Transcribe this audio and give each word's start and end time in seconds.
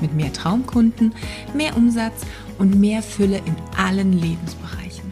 mit 0.00 0.14
mehr 0.14 0.32
Traumkunden, 0.32 1.12
mehr 1.54 1.76
Umsatz 1.76 2.22
und 2.58 2.78
mehr 2.78 3.02
Fülle 3.02 3.38
in 3.38 3.56
allen 3.76 4.12
Lebensbereichen. 4.12 5.10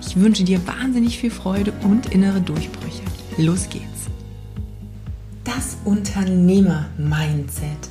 Ich 0.00 0.16
wünsche 0.16 0.44
dir 0.44 0.66
wahnsinnig 0.66 1.18
viel 1.18 1.30
Freude 1.30 1.72
und 1.82 2.12
innere 2.12 2.40
Durchbrüche. 2.40 3.02
Los 3.36 3.68
geht's! 3.68 3.84
Das 5.44 5.76
Unternehmer-Mindset. 5.84 7.90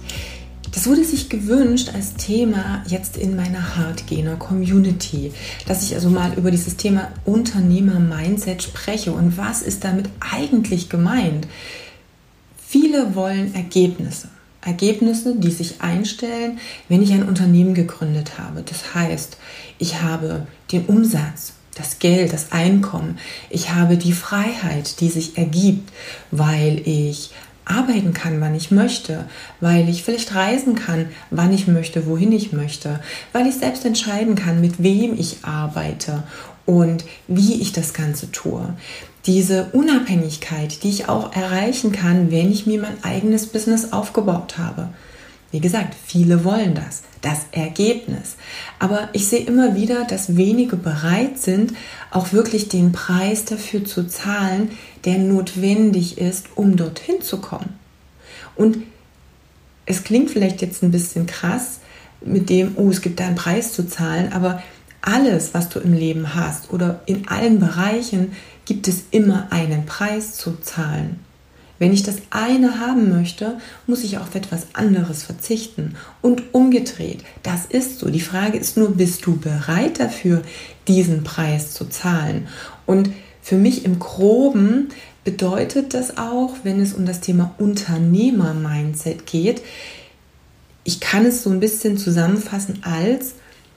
Das 0.74 0.88
wurde 0.88 1.04
sich 1.04 1.30
gewünscht 1.30 1.92
als 1.94 2.16
Thema 2.16 2.84
jetzt 2.88 3.16
in 3.16 3.36
meiner 3.36 3.76
Hardgainer 3.76 4.38
Community, 4.38 5.32
dass 5.68 5.84
ich 5.84 5.94
also 5.94 6.10
mal 6.10 6.34
über 6.34 6.50
dieses 6.50 6.78
Thema 6.78 7.12
Unternehmer-Mindset 7.26 8.64
spreche 8.64 9.12
und 9.12 9.38
was 9.38 9.62
ist 9.62 9.84
damit 9.84 10.10
eigentlich 10.20 10.90
gemeint. 10.90 11.48
Viele 12.58 13.14
wollen 13.14 13.54
Ergebnisse. 13.54 14.30
Ergebnisse, 14.66 15.36
die 15.36 15.52
sich 15.52 15.82
einstellen, 15.82 16.60
wenn 16.90 17.02
ich 17.02 17.12
ein 17.14 17.28
Unternehmen 17.28 17.74
gegründet 17.74 18.38
habe. 18.38 18.64
Das 18.64 18.96
heißt, 18.96 19.38
ich 19.80 20.02
habe 20.02 20.48
den 20.72 20.86
Umsatz, 20.86 21.54
das 21.76 22.00
Geld, 22.00 22.34
das 22.34 22.52
Einkommen. 22.52 23.18
Ich 23.50 23.72
habe 23.72 23.98
die 23.98 24.14
Freiheit, 24.14 25.00
die 25.00 25.10
sich 25.10 25.38
ergibt, 25.38 25.92
weil 26.32 26.82
ich 26.86 27.32
arbeiten 27.66 28.14
kann, 28.14 28.42
wann 28.42 28.56
ich 28.56 28.72
möchte, 28.72 29.26
weil 29.62 29.88
ich 29.88 30.04
vielleicht 30.04 30.36
reisen 30.36 30.76
kann, 30.76 31.08
wann 31.30 31.54
ich 31.54 31.68
möchte, 31.68 32.06
wohin 32.08 32.32
ich 32.32 32.52
möchte, 32.52 33.00
weil 33.32 33.48
ich 33.48 33.56
selbst 33.56 33.86
entscheiden 33.86 34.36
kann, 34.36 34.62
mit 34.62 34.84
wem 34.84 35.18
ich 35.18 35.38
arbeite 35.44 36.24
und 36.66 37.06
wie 37.28 37.62
ich 37.62 37.72
das 37.74 37.94
Ganze 37.94 38.32
tue 38.32 38.76
diese 39.26 39.70
Unabhängigkeit, 39.72 40.84
die 40.84 40.90
ich 40.90 41.08
auch 41.08 41.34
erreichen 41.34 41.92
kann, 41.92 42.30
wenn 42.30 42.52
ich 42.52 42.66
mir 42.66 42.82
mein 42.82 43.04
eigenes 43.04 43.48
Business 43.48 43.94
aufgebaut 43.94 44.58
habe. 44.58 44.90
Wie 45.52 45.62
gesagt, 45.62 45.96
viele 46.06 46.44
wollen 46.44 46.74
das, 46.74 47.04
das 47.22 47.42
Ergebnis. 47.52 48.36
Aber 48.80 49.10
ich 49.14 49.28
sehe 49.28 49.46
immer 49.46 49.76
wieder, 49.76 50.04
dass 50.04 50.36
wenige 50.36 50.76
bereit 50.76 51.38
sind, 51.38 51.74
auch 52.12 52.34
wirklich 52.34 52.70
den 52.70 52.92
Preis 52.92 53.46
dafür 53.46 53.86
zu 53.86 54.08
zahlen, 54.08 54.72
der 55.06 55.20
notwendig 55.20 56.18
ist, 56.18 56.48
um 56.56 56.76
dorthin 56.76 57.22
zu 57.22 57.38
kommen. 57.38 57.78
Und 58.56 58.80
es 59.86 60.04
klingt 60.04 60.32
vielleicht 60.32 60.62
jetzt 60.62 60.82
ein 60.84 60.92
bisschen 60.92 61.28
krass 61.28 61.80
mit 62.26 62.50
dem, 62.50 62.74
oh, 62.76 62.90
es 62.90 63.02
gibt 63.02 63.20
da 63.20 63.28
einen 63.28 63.36
Preis 63.36 63.74
zu 63.74 63.88
zahlen, 63.88 64.34
aber 64.34 64.64
alles, 65.04 65.54
was 65.54 65.70
du 65.70 65.80
im 65.80 65.94
Leben 65.94 66.34
hast 66.34 66.72
oder 66.72 67.02
in 67.06 67.28
allen 67.28 67.60
Bereichen, 67.60 68.32
gibt 68.66 68.88
es 68.88 69.04
immer 69.12 69.48
einen 69.52 69.86
Preis 69.86 70.36
zu 70.36 70.56
zahlen. 70.62 71.20
Wenn 71.78 71.92
ich 71.92 72.04
das 72.04 72.18
eine 72.30 72.80
haben 72.80 73.10
möchte, 73.10 73.58
muss 73.88 74.04
ich 74.04 74.18
auf 74.18 74.36
etwas 74.36 74.68
anderes 74.74 75.24
verzichten. 75.24 75.96
Und 76.22 76.54
umgedreht, 76.54 77.24
das 77.42 77.66
ist 77.66 78.00
so. 78.00 78.10
Die 78.10 78.22
Frage 78.22 78.58
ist 78.58 78.78
nur, 78.78 78.96
bist 78.96 79.26
du 79.26 79.38
bereit 79.38 80.00
dafür, 80.00 80.44
diesen 80.88 81.24
Preis 81.24 81.74
zu 81.74 81.86
zahlen? 81.86 82.48
Und 82.86 83.10
für 83.42 83.58
mich 83.58 83.84
im 83.84 84.00
groben 84.00 84.90
bedeutet 85.26 85.94
das 85.94 86.18
auch, 86.18 86.56
wenn 86.64 86.80
es 86.80 86.94
um 86.94 87.06
das 87.06 87.20
Thema 87.20 87.54
Unternehmer-Mindset 87.58 89.26
geht, 89.26 89.62
ich 90.86 91.00
kann 91.00 91.26
es 91.26 91.44
so 91.44 91.50
ein 91.50 91.60
bisschen 91.60 91.98
zusammenfassen 91.98 92.80
als, 92.84 93.34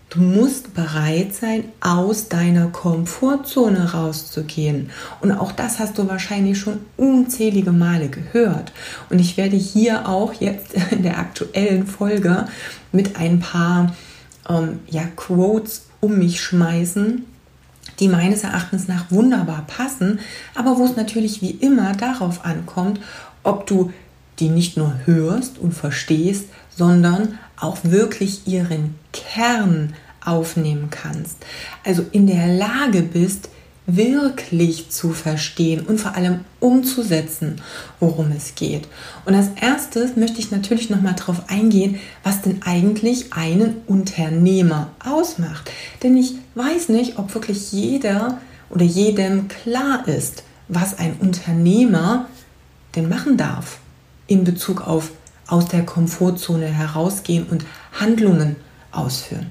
Du 0.09 0.21
musst 0.21 0.73
bereit 0.73 1.35
sein, 1.35 1.65
aus 1.81 2.29
deiner 2.29 2.69
Komfortzone 2.69 3.93
rauszugehen. 3.93 4.91
Und 5.21 5.33
auch 5.33 5.51
das 5.51 5.81
hast 5.81 5.99
du 5.99 6.09
wahrscheinlich 6.09 6.59
schon 6.59 6.79
unzählige 6.97 7.73
Male 7.73 8.09
gehört. 8.09 8.73
Und 9.11 9.19
ich 9.19 9.37
werde 9.37 9.57
hier 9.57 10.09
auch 10.09 10.33
jetzt 10.35 10.75
in 10.93 11.03
der 11.03 11.19
aktuellen 11.19 11.87
Folge 11.87 12.47
mit 12.93 13.17
ein 13.17 13.41
paar 13.41 13.97
ähm, 14.49 14.79
ja, 14.89 15.03
Quotes 15.17 15.87
um 16.01 16.19
mich 16.19 16.41
schmeißen, 16.41 17.25
die 17.99 18.09
meines 18.09 18.45
Erachtens 18.45 18.87
nach 18.87 19.11
wunderbar 19.11 19.65
passen, 19.67 20.21
aber 20.55 20.79
wo 20.79 20.85
es 20.85 20.97
natürlich 20.97 21.43
wie 21.43 21.51
immer 21.51 21.95
darauf 21.95 22.45
ankommt, 22.45 23.01
ob 23.43 23.67
du 23.67 23.93
die 24.39 24.51
nicht 24.51 24.77
nur 24.77 24.95
hörst 25.07 25.59
und 25.59 25.73
verstehst, 25.73 26.47
sondern 26.77 27.39
auch 27.59 27.79
wirklich 27.83 28.47
ihren 28.47 28.97
Kern 29.13 29.95
aufnehmen 30.25 30.89
kannst. 30.91 31.37
Also 31.85 32.05
in 32.13 32.27
der 32.27 32.47
Lage 32.49 33.03
bist, 33.03 33.49
wirklich 33.87 34.91
zu 34.91 35.13
verstehen 35.13 35.87
und 35.87 36.01
vor 36.01 36.17
allem 36.17 36.41
umzusetzen, 36.59 37.61
worum 38.01 38.33
es 38.33 38.57
geht. 38.57 38.89
Und 39.25 39.35
als 39.35 39.51
erstes 39.61 40.17
möchte 40.17 40.41
ich 40.41 40.51
natürlich 40.51 40.91
noch 40.91 41.01
mal 41.01 41.15
darauf 41.15 41.49
eingehen, 41.49 42.01
was 42.25 42.43
denn 42.43 42.63
eigentlich 42.65 43.33
einen 43.33 43.77
Unternehmer 43.87 44.91
ausmacht. 45.05 45.71
Denn 46.03 46.17
ich 46.17 46.35
weiß 46.57 46.89
nicht, 46.89 47.19
ob 47.19 47.35
wirklich 47.35 47.73
jeder 47.73 48.41
oder 48.71 48.85
jedem 48.85 49.47
klar 49.47 50.07
ist, 50.09 50.43
was 50.69 50.99
ein 50.99 51.15
Unternehmer 51.21 52.27
denn 52.97 53.09
machen 53.09 53.37
darf 53.37 53.79
in 54.27 54.43
Bezug 54.43 54.87
auf 54.87 55.13
aus 55.47 55.67
der 55.69 55.85
Komfortzone 55.85 56.67
herausgehen 56.67 57.47
und 57.51 57.65
Handlungen 57.93 58.57
ausführen. 58.93 59.47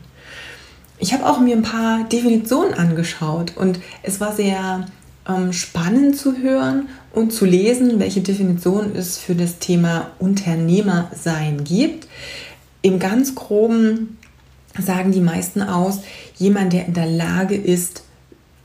Ich 0.97 1.13
habe 1.13 1.25
auch 1.25 1.39
mir 1.39 1.55
ein 1.55 1.61
paar 1.61 2.03
Definitionen 2.05 2.73
angeschaut 2.73 3.53
und 3.57 3.79
es 4.01 4.21
war 4.21 4.33
sehr 4.33 4.85
ähm, 5.27 5.51
spannend 5.51 6.17
zu 6.17 6.37
hören 6.37 6.87
und 7.11 7.33
zu 7.33 7.45
lesen, 7.45 7.99
welche 7.99 8.21
Definition 8.21 8.95
es 8.95 9.17
für 9.17 9.35
das 9.35 9.59
Thema 9.59 10.11
Unternehmersein 10.19 11.63
gibt. 11.63 12.07
Im 12.81 12.99
ganz 12.99 13.35
groben 13.35 14.17
sagen 14.79 15.11
die 15.11 15.21
meisten 15.21 15.61
aus, 15.61 15.99
jemand, 16.37 16.73
der 16.73 16.85
in 16.85 16.93
der 16.93 17.07
Lage 17.07 17.55
ist, 17.55 18.04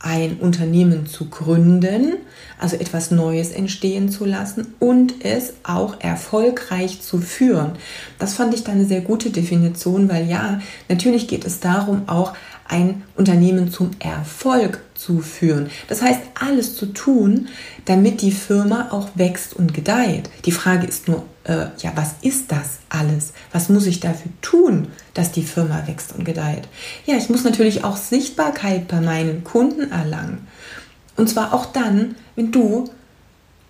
ein 0.00 0.38
Unternehmen 0.38 1.06
zu 1.06 1.28
gründen, 1.28 2.14
also 2.58 2.76
etwas 2.76 3.10
Neues 3.10 3.52
entstehen 3.52 4.08
zu 4.08 4.24
lassen 4.24 4.74
und 4.78 5.24
es 5.24 5.52
auch 5.62 6.00
erfolgreich 6.00 7.02
zu 7.02 7.18
führen. 7.18 7.72
Das 8.18 8.34
fand 8.34 8.54
ich 8.54 8.64
dann 8.64 8.76
eine 8.76 8.86
sehr 8.86 9.02
gute 9.02 9.30
Definition, 9.30 10.08
weil 10.08 10.26
ja, 10.26 10.60
natürlich 10.88 11.28
geht 11.28 11.44
es 11.44 11.60
darum, 11.60 12.08
auch 12.08 12.32
ein 12.70 13.02
Unternehmen 13.16 13.70
zum 13.70 13.90
Erfolg 13.98 14.80
zu 14.94 15.20
führen. 15.20 15.70
Das 15.88 16.02
heißt, 16.02 16.20
alles 16.34 16.76
zu 16.76 16.86
tun, 16.86 17.48
damit 17.84 18.22
die 18.22 18.32
Firma 18.32 18.88
auch 18.92 19.08
wächst 19.16 19.54
und 19.54 19.74
gedeiht. 19.74 20.30
Die 20.44 20.52
Frage 20.52 20.86
ist 20.86 21.08
nur, 21.08 21.24
äh, 21.44 21.66
ja, 21.78 21.92
was 21.94 22.14
ist 22.22 22.52
das 22.52 22.78
alles? 22.88 23.32
Was 23.52 23.68
muss 23.68 23.86
ich 23.86 24.00
dafür 24.00 24.30
tun, 24.40 24.88
dass 25.14 25.32
die 25.32 25.42
Firma 25.42 25.86
wächst 25.86 26.14
und 26.14 26.24
gedeiht? 26.24 26.68
Ja, 27.06 27.16
ich 27.16 27.28
muss 27.28 27.44
natürlich 27.44 27.82
auch 27.82 27.96
Sichtbarkeit 27.96 28.86
bei 28.88 29.00
meinen 29.00 29.42
Kunden 29.42 29.90
erlangen. 29.90 30.46
Und 31.16 31.28
zwar 31.28 31.52
auch 31.52 31.66
dann, 31.66 32.14
wenn 32.36 32.52
du 32.52 32.88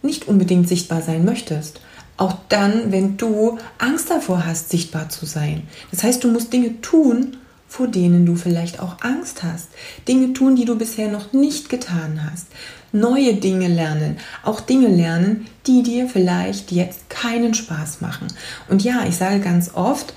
nicht 0.02 0.28
unbedingt 0.28 0.68
sichtbar 0.68 1.00
sein 1.02 1.24
möchtest. 1.24 1.80
Auch 2.16 2.34
dann, 2.50 2.92
wenn 2.92 3.16
du 3.16 3.58
Angst 3.78 4.10
davor 4.10 4.44
hast, 4.44 4.68
sichtbar 4.68 5.08
zu 5.08 5.24
sein. 5.24 5.62
Das 5.90 6.02
heißt, 6.02 6.22
du 6.22 6.30
musst 6.30 6.52
Dinge 6.52 6.80
tun, 6.82 7.38
vor 7.70 7.86
denen 7.86 8.26
du 8.26 8.34
vielleicht 8.34 8.80
auch 8.80 8.96
Angst 9.00 9.44
hast. 9.44 9.68
Dinge 10.08 10.32
tun, 10.32 10.56
die 10.56 10.64
du 10.64 10.76
bisher 10.76 11.08
noch 11.08 11.32
nicht 11.32 11.68
getan 11.68 12.28
hast. 12.28 12.48
Neue 12.90 13.34
Dinge 13.34 13.68
lernen. 13.68 14.18
Auch 14.42 14.60
Dinge 14.60 14.88
lernen, 14.88 15.46
die 15.68 15.84
dir 15.84 16.08
vielleicht 16.08 16.72
jetzt 16.72 17.08
keinen 17.08 17.54
Spaß 17.54 18.00
machen. 18.00 18.26
Und 18.68 18.82
ja, 18.82 19.04
ich 19.06 19.16
sage 19.16 19.38
ganz 19.38 19.70
oft, 19.74 20.14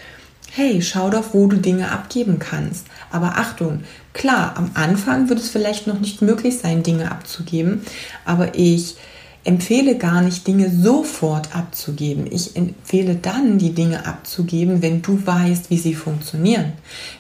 hey, 0.52 0.82
schau 0.82 1.12
doch, 1.12 1.36
wo 1.36 1.46
du 1.46 1.58
Dinge 1.58 1.92
abgeben 1.92 2.40
kannst. 2.40 2.88
Aber 3.12 3.38
Achtung, 3.38 3.84
klar, 4.14 4.56
am 4.58 4.72
Anfang 4.74 5.30
wird 5.30 5.40
es 5.40 5.50
vielleicht 5.50 5.86
noch 5.86 6.00
nicht 6.00 6.24
möglich 6.24 6.58
sein, 6.58 6.82
Dinge 6.82 7.12
abzugeben. 7.12 7.86
Aber 8.26 8.56
ich 8.56 8.96
empfehle 9.44 9.98
gar 9.98 10.22
nicht, 10.22 10.48
Dinge 10.48 10.70
sofort 10.70 11.56
abzugeben. 11.56 12.28
Ich 12.32 12.56
empfehle 12.56 13.16
dann, 13.16 13.58
die 13.58 13.74
Dinge 13.74 14.06
abzugeben, 14.06 14.82
wenn 14.82 15.02
du 15.02 15.26
weißt, 15.26 15.70
wie 15.70 15.78
sie 15.78 15.96
funktionieren. 15.96 16.74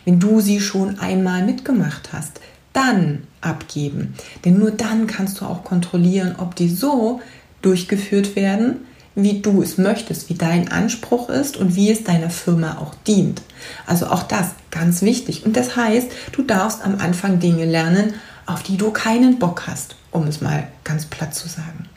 Wenn 0.06 0.20
du 0.20 0.40
sie 0.40 0.62
schon 0.62 1.00
einmal 1.00 1.46
mitgemacht 1.46 2.14
hast, 2.14 2.40
dann 2.72 3.24
abgeben. 3.42 4.16
Denn 4.46 4.58
nur 4.58 4.72
dann 4.72 5.08
kannst 5.08 5.42
du 5.42 5.46
auch 5.46 5.64
kontrollieren, 5.64 6.36
ob 6.38 6.56
die 6.56 6.70
so 6.70 7.22
durchgeführt 7.62 8.36
werden, 8.36 8.86
wie 9.16 9.42
du 9.42 9.62
es 9.62 9.78
möchtest, 9.78 10.30
wie 10.30 10.34
dein 10.34 10.72
Anspruch 10.72 11.30
ist 11.30 11.58
und 11.58 11.75
wie 11.75 11.92
es 11.92 12.04
deiner 12.04 12.31
Firma 12.31 12.80
auch 12.80 12.96
dient. 13.06 13.42
Also 13.86 14.08
auch 14.08 14.24
das 14.24 14.52
ganz 14.72 15.04
wichtig. 15.04 15.46
Und 15.46 15.56
das 15.56 15.75
heißt, 15.75 16.12
du 16.31 16.42
darfst 16.42 16.84
am 16.84 17.00
Anfang 17.00 17.40
Dinge 17.40 17.66
lernen, 17.66 18.16
auf 18.46 18.64
die 18.64 18.78
du 18.78 18.92
keinen 18.92 19.38
Bock 19.38 19.68
hast, 19.68 19.96
um 20.12 20.25
es 20.28 20.42
mal 20.42 20.68
ganz 20.84 21.06
platt 21.06 21.36
zu 21.36 21.48
sagen. 21.48 21.88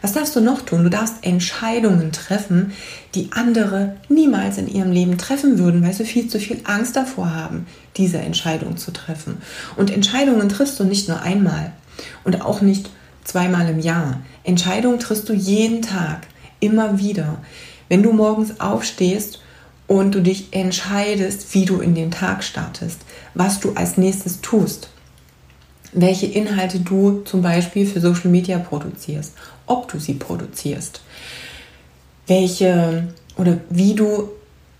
Was 0.00 0.12
darfst 0.12 0.36
du 0.36 0.40
noch 0.40 0.62
tun? 0.62 0.84
Du 0.84 0.90
darfst 0.90 1.16
Entscheidungen 1.22 2.12
treffen, 2.12 2.72
die 3.14 3.30
andere 3.32 3.96
niemals 4.08 4.58
in 4.58 4.68
ihrem 4.68 4.92
Leben 4.92 5.18
treffen 5.18 5.58
würden, 5.58 5.82
weil 5.82 5.92
sie 5.92 6.04
viel 6.04 6.28
zu 6.28 6.38
viel 6.38 6.60
Angst 6.64 6.94
davor 6.94 7.34
haben, 7.34 7.66
diese 7.96 8.18
Entscheidung 8.18 8.76
zu 8.76 8.92
treffen. 8.92 9.38
Und 9.76 9.90
Entscheidungen 9.90 10.48
triffst 10.48 10.78
du 10.78 10.84
nicht 10.84 11.08
nur 11.08 11.20
einmal 11.22 11.72
und 12.24 12.42
auch 12.42 12.60
nicht 12.60 12.90
zweimal 13.24 13.68
im 13.68 13.80
Jahr. 13.80 14.20
Entscheidungen 14.44 15.00
triffst 15.00 15.28
du 15.28 15.32
jeden 15.32 15.82
Tag, 15.82 16.26
immer 16.60 16.98
wieder. 16.98 17.38
Wenn 17.88 18.02
du 18.02 18.12
morgens 18.12 18.60
aufstehst 18.60 19.40
und 19.86 20.14
du 20.14 20.20
dich 20.20 20.52
entscheidest, 20.52 21.54
wie 21.54 21.64
du 21.64 21.80
in 21.80 21.94
den 21.94 22.10
Tag 22.10 22.44
startest, 22.44 23.00
was 23.34 23.58
du 23.60 23.72
als 23.72 23.96
nächstes 23.96 24.40
tust, 24.40 24.90
welche 25.92 26.26
Inhalte 26.26 26.80
du 26.80 27.22
zum 27.24 27.42
Beispiel 27.42 27.86
für 27.86 28.00
Social 28.00 28.30
Media 28.30 28.58
produzierst, 28.58 29.32
ob 29.66 29.90
du 29.90 29.98
sie 29.98 30.14
produzierst, 30.14 31.00
welche 32.26 33.08
oder 33.36 33.58
wie 33.70 33.94
du 33.94 34.30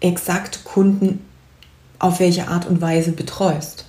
exakt 0.01 0.65
Kunden 0.65 1.21
auf 1.99 2.21
welche 2.21 2.49
Art 2.49 2.67
und 2.67 2.81
Weise 2.81 3.13
betreust, 3.13 3.87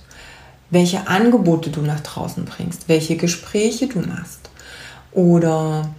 welche 0.70 1.08
Angebote 1.08 1.70
du 1.70 1.82
nach 1.82 2.00
draußen 2.00 2.44
bringst, 2.44 2.88
welche 2.88 3.16
Gespräche 3.16 3.86
du 3.86 4.00
machst 4.00 4.50
oder 5.12 5.94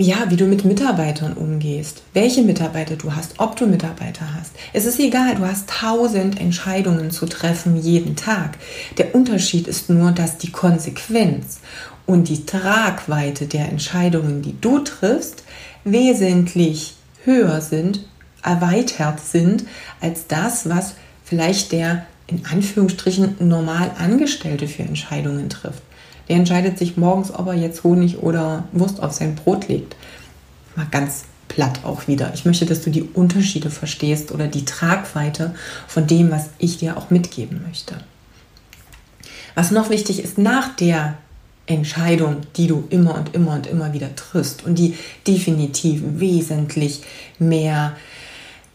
ja, 0.00 0.30
wie 0.30 0.36
du 0.36 0.46
mit 0.46 0.64
Mitarbeitern 0.64 1.32
umgehst, 1.32 2.02
welche 2.14 2.42
Mitarbeiter 2.42 2.94
du 2.94 3.14
hast, 3.16 3.34
ob 3.38 3.56
du 3.56 3.66
Mitarbeiter 3.66 4.32
hast. 4.38 4.52
Es 4.72 4.86
ist 4.86 5.00
egal, 5.00 5.34
du 5.34 5.44
hast 5.44 5.68
tausend 5.68 6.40
Entscheidungen 6.40 7.10
zu 7.10 7.26
treffen 7.26 7.76
jeden 7.76 8.14
Tag. 8.14 8.58
Der 8.96 9.14
Unterschied 9.16 9.66
ist 9.66 9.90
nur, 9.90 10.12
dass 10.12 10.38
die 10.38 10.52
Konsequenz 10.52 11.58
und 12.06 12.28
die 12.28 12.46
Tragweite 12.46 13.46
der 13.46 13.68
Entscheidungen, 13.68 14.40
die 14.40 14.58
du 14.60 14.78
triffst, 14.78 15.42
wesentlich 15.82 16.94
höher 17.24 17.60
sind, 17.60 18.06
erweitert 18.44 19.18
sind, 19.18 19.64
als 20.00 20.28
das, 20.28 20.68
was 20.68 20.94
vielleicht 21.24 21.72
der 21.72 22.06
in 22.28 22.46
Anführungsstrichen 22.46 23.36
normal 23.40 23.90
Angestellte 23.98 24.68
für 24.68 24.82
Entscheidungen 24.82 25.48
trifft. 25.48 25.82
Der 26.28 26.36
entscheidet 26.36 26.78
sich 26.78 26.96
morgens, 26.96 27.32
ob 27.32 27.46
er 27.46 27.54
jetzt 27.54 27.84
Honig 27.84 28.18
oder 28.18 28.64
Wurst 28.72 29.02
auf 29.02 29.12
sein 29.12 29.34
Brot 29.34 29.68
legt. 29.68 29.96
Mal 30.76 30.86
ganz 30.90 31.24
platt 31.48 31.80
auch 31.84 32.06
wieder. 32.06 32.32
Ich 32.34 32.44
möchte, 32.44 32.66
dass 32.66 32.82
du 32.82 32.90
die 32.90 33.02
Unterschiede 33.02 33.70
verstehst 33.70 34.32
oder 34.32 34.46
die 34.46 34.64
Tragweite 34.64 35.54
von 35.86 36.06
dem, 36.06 36.30
was 36.30 36.50
ich 36.58 36.78
dir 36.78 36.96
auch 36.96 37.10
mitgeben 37.10 37.62
möchte. 37.66 37.96
Was 39.54 39.70
noch 39.70 39.90
wichtig 39.90 40.22
ist, 40.22 40.38
nach 40.38 40.76
der 40.76 41.16
Entscheidung, 41.66 42.36
die 42.56 42.66
du 42.66 42.84
immer 42.90 43.14
und 43.14 43.34
immer 43.34 43.54
und 43.54 43.66
immer 43.66 43.92
wieder 43.92 44.14
triffst 44.14 44.64
und 44.64 44.78
die 44.78 44.94
definitiv 45.26 46.02
wesentlich 46.04 47.02
mehr 47.38 47.96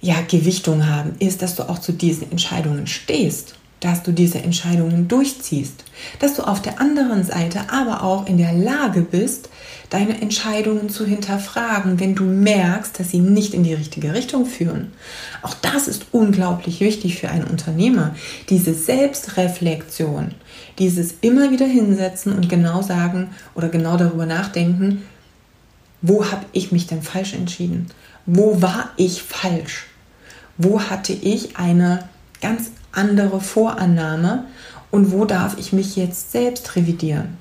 ja, 0.01 0.15
Gewichtung 0.27 0.87
haben, 0.87 1.15
ist, 1.19 1.41
dass 1.41 1.55
du 1.55 1.63
auch 1.69 1.79
zu 1.79 1.93
diesen 1.93 2.29
Entscheidungen 2.31 2.87
stehst 2.87 3.55
dass 3.83 4.01
du 4.01 4.13
diese 4.13 4.39
Entscheidungen 4.39 5.09
durchziehst, 5.09 5.83
dass 6.19 6.35
du 6.35 6.43
auf 6.43 6.61
der 6.61 6.79
anderen 6.79 7.25
Seite 7.25 7.69
aber 7.69 8.01
auch 8.01 8.27
in 8.27 8.37
der 8.37 8.53
Lage 8.53 9.01
bist, 9.01 9.49
deine 9.89 10.21
Entscheidungen 10.21 10.89
zu 10.89 11.05
hinterfragen, 11.05 11.99
wenn 11.99 12.15
du 12.15 12.23
merkst, 12.23 12.97
dass 12.97 13.11
sie 13.11 13.19
nicht 13.19 13.53
in 13.53 13.63
die 13.63 13.73
richtige 13.73 14.13
Richtung 14.13 14.45
führen. 14.45 14.93
Auch 15.41 15.53
das 15.55 15.89
ist 15.89 16.05
unglaublich 16.13 16.79
wichtig 16.79 17.19
für 17.19 17.29
einen 17.29 17.43
Unternehmer, 17.43 18.15
diese 18.49 18.73
Selbstreflexion, 18.73 20.33
dieses 20.79 21.15
immer 21.19 21.51
wieder 21.51 21.67
hinsetzen 21.67 22.31
und 22.31 22.47
genau 22.47 22.81
sagen 22.83 23.31
oder 23.53 23.67
genau 23.67 23.97
darüber 23.97 24.25
nachdenken, 24.25 25.03
wo 26.01 26.31
habe 26.31 26.45
ich 26.53 26.71
mich 26.71 26.87
denn 26.87 27.01
falsch 27.01 27.33
entschieden? 27.33 27.87
Wo 28.25 28.61
war 28.61 28.91
ich 28.95 29.21
falsch? 29.21 29.87
Wo 30.57 30.81
hatte 30.81 31.11
ich 31.11 31.57
eine 31.57 32.07
ganz 32.41 32.71
andere 32.93 33.41
Vorannahme 33.41 34.45
und 34.91 35.11
wo 35.11 35.25
darf 35.25 35.57
ich 35.57 35.73
mich 35.73 35.95
jetzt 35.95 36.31
selbst 36.31 36.75
revidieren. 36.75 37.37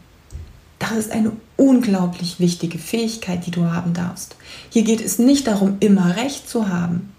Das 0.78 0.92
ist 0.92 1.12
eine 1.12 1.32
unglaublich 1.56 2.40
wichtige 2.40 2.78
Fähigkeit, 2.78 3.46
die 3.46 3.52
du 3.52 3.70
haben 3.70 3.92
darfst. 3.92 4.36
Hier 4.70 4.82
geht 4.82 5.00
es 5.00 5.18
nicht 5.18 5.46
darum, 5.46 5.76
immer 5.78 6.16
recht 6.16 6.48
zu 6.48 6.68
haben. 6.68 7.12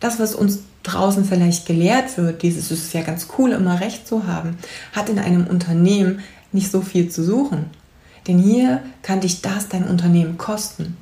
Das, 0.00 0.18
was 0.18 0.34
uns 0.34 0.60
draußen 0.82 1.24
vielleicht 1.24 1.66
gelehrt 1.66 2.16
wird, 2.16 2.42
dieses 2.42 2.70
ist 2.70 2.94
ja 2.94 3.02
ganz 3.02 3.28
cool, 3.36 3.50
immer 3.52 3.80
recht 3.80 4.06
zu 4.06 4.26
haben, 4.26 4.56
hat 4.94 5.08
in 5.08 5.18
einem 5.18 5.46
Unternehmen 5.46 6.20
nicht 6.52 6.70
so 6.70 6.80
viel 6.80 7.10
zu 7.10 7.22
suchen. 7.22 7.66
Denn 8.26 8.38
hier 8.38 8.82
kann 9.02 9.20
dich 9.20 9.42
das 9.42 9.68
dein 9.68 9.84
Unternehmen 9.84 10.38
kosten. 10.38 10.96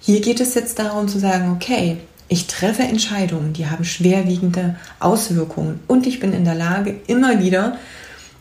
Hier 0.00 0.20
geht 0.20 0.40
es 0.40 0.54
jetzt 0.54 0.78
darum 0.78 1.08
zu 1.08 1.18
sagen, 1.18 1.52
okay, 1.52 1.98
ich 2.28 2.46
treffe 2.46 2.82
Entscheidungen, 2.82 3.52
die 3.52 3.66
haben 3.66 3.84
schwerwiegende 3.84 4.76
Auswirkungen 4.98 5.80
und 5.86 6.06
ich 6.06 6.18
bin 6.20 6.32
in 6.32 6.44
der 6.44 6.54
Lage, 6.54 6.96
immer 7.06 7.40
wieder 7.40 7.78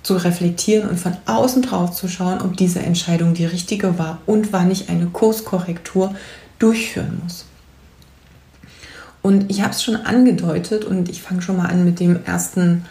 zu 0.02 0.16
reflektieren 0.16 0.90
und 0.90 1.00
von 1.00 1.18
außen 1.26 1.62
drauf 1.62 1.92
zu 1.92 2.08
schauen, 2.08 2.42
ob 2.42 2.58
diese 2.58 2.80
Entscheidung 2.80 3.34
die 3.34 3.46
richtige 3.46 3.98
war 3.98 4.20
und 4.26 4.54
wann 4.54 4.72
ich 4.72 4.90
eine 4.90 5.08
Kurskorrektur 5.08 6.16
durchführen 6.60 7.22
muss. 7.24 7.46
Und 9.22 9.50
ich 9.50 9.62
habe 9.62 9.72
es 9.72 9.84
schon 9.84 9.96
angedeutet 9.96 10.86
und 10.86 11.10
ich 11.10 11.22
fange 11.22 11.42
schon 11.42 11.58
mal 11.58 11.66
an 11.66 11.84
mit 11.84 12.00
dem 12.00 12.24
ersten, 12.26 12.86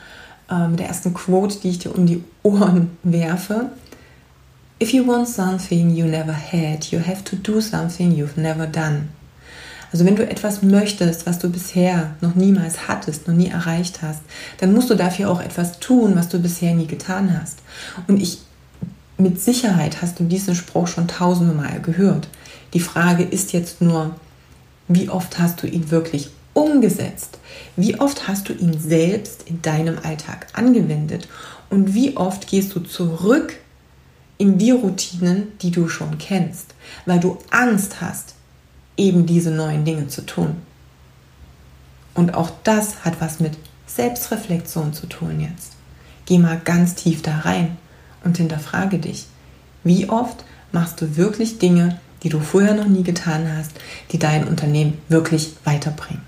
äh, 0.50 0.67
mit 0.67 0.81
der 0.81 0.88
ersten 0.88 1.14
Quote, 1.14 1.58
die 1.61 1.70
ich 1.70 1.79
dir 1.79 1.94
um 1.94 2.06
die 2.06 2.25
Ohren 2.43 2.91
werfe. 3.05 3.70
If 4.82 4.93
you 4.93 5.06
want 5.06 5.29
something 5.29 5.94
you 5.94 6.06
never 6.06 6.35
had, 6.35 6.87
you 6.87 6.99
have 6.99 7.23
to 7.25 7.37
do 7.37 7.61
something 7.61 8.12
you've 8.12 8.41
never 8.41 8.67
done. 8.67 9.08
Also 9.94 10.06
wenn 10.06 10.17
du 10.17 10.29
etwas 10.29 10.61
möchtest, 10.62 11.25
was 11.25 11.38
du 11.38 11.49
bisher 11.49 12.17
noch 12.20 12.35
niemals 12.35 12.88
hattest, 12.88 13.29
noch 13.29 13.35
nie 13.37 13.46
erreicht 13.46 14.02
hast, 14.02 14.23
dann 14.58 14.73
musst 14.73 14.91
du 14.91 14.96
dafür 14.96 15.31
auch 15.31 15.41
etwas 15.41 15.79
tun, 15.79 16.17
was 16.17 16.29
du 16.29 16.41
bisher 16.41 16.75
nie 16.75 16.88
getan 16.88 17.41
hast. 17.41 17.61
Und 18.08 18.20
ich 18.20 18.41
mit 19.19 19.41
Sicherheit 19.41 20.02
hast 20.02 20.19
du 20.19 20.25
diesen 20.25 20.56
Spruch 20.56 20.88
schon 20.88 21.06
tausende 21.06 21.55
Mal 21.55 21.81
gehört. 21.81 22.26
Die 22.73 22.81
Frage 22.81 23.23
ist 23.23 23.52
jetzt 23.52 23.82
nur, 23.82 24.17
wie 24.88 25.11
oft 25.11 25.38
hast 25.38 25.62
du 25.62 25.69
ihn 25.69 25.93
wirklich 25.93 26.31
umgesetzt? 26.55 27.38
Wie 27.76 28.00
oft 28.00 28.26
hast 28.26 28.48
du 28.48 28.53
ihn 28.53 28.77
selbst 28.77 29.44
in 29.46 29.63
deinem 29.63 30.01
Alltag 30.03 30.48
angewendet? 30.55 31.29
Und 31.70 31.94
wie 31.94 32.17
oft 32.17 32.48
gehst 32.48 32.74
du 32.74 32.81
zurück 32.81 33.55
in 34.39 34.58
die 34.58 34.72
Routinen, 34.72 35.53
die 35.63 35.70
du 35.70 35.86
schon 35.86 36.19
kennst, 36.19 36.74
weil 37.06 37.20
du 37.20 37.39
Angst 37.53 38.01
hast, 38.01 38.34
eben 38.96 39.27
diese 39.27 39.51
neuen 39.51 39.84
Dinge 39.84 40.08
zu 40.08 40.24
tun. 40.24 40.56
Und 42.15 42.34
auch 42.34 42.51
das 42.63 43.05
hat 43.05 43.20
was 43.20 43.41
mit 43.41 43.58
Selbstreflexion 43.86 44.93
zu 44.93 45.06
tun 45.06 45.41
jetzt. 45.41 45.72
Geh 46.27 46.39
mal 46.39 46.60
ganz 46.65 46.94
tief 46.94 47.22
da 47.22 47.39
rein 47.41 47.77
und 48.24 48.36
hinterfrage 48.36 48.98
dich, 48.98 49.27
wie 49.82 50.08
oft 50.08 50.44
machst 50.72 51.01
du 51.01 51.17
wirklich 51.17 51.58
Dinge, 51.58 51.98
die 52.22 52.31
du 52.31 52.41
vorher 52.41 52.74
noch 52.74 52.86
nie 52.86 53.03
getan 53.03 53.53
hast, 53.56 53.72
die 54.10 54.19
dein 54.19 54.48
Unternehmen 54.48 54.98
wirklich 55.08 55.55
weiterbringen. 55.65 56.22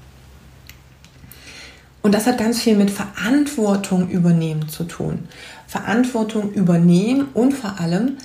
Und 2.02 2.12
das 2.12 2.26
hat 2.26 2.38
ganz 2.38 2.60
viel 2.60 2.76
mit 2.76 2.90
Verantwortung 2.90 4.08
übernehmen 4.10 4.68
zu 4.68 4.84
tun. 4.84 5.26
Verantwortung 5.66 6.52
übernehmen 6.52 7.28
und 7.34 7.52
vor 7.52 7.80
allem 7.80 8.18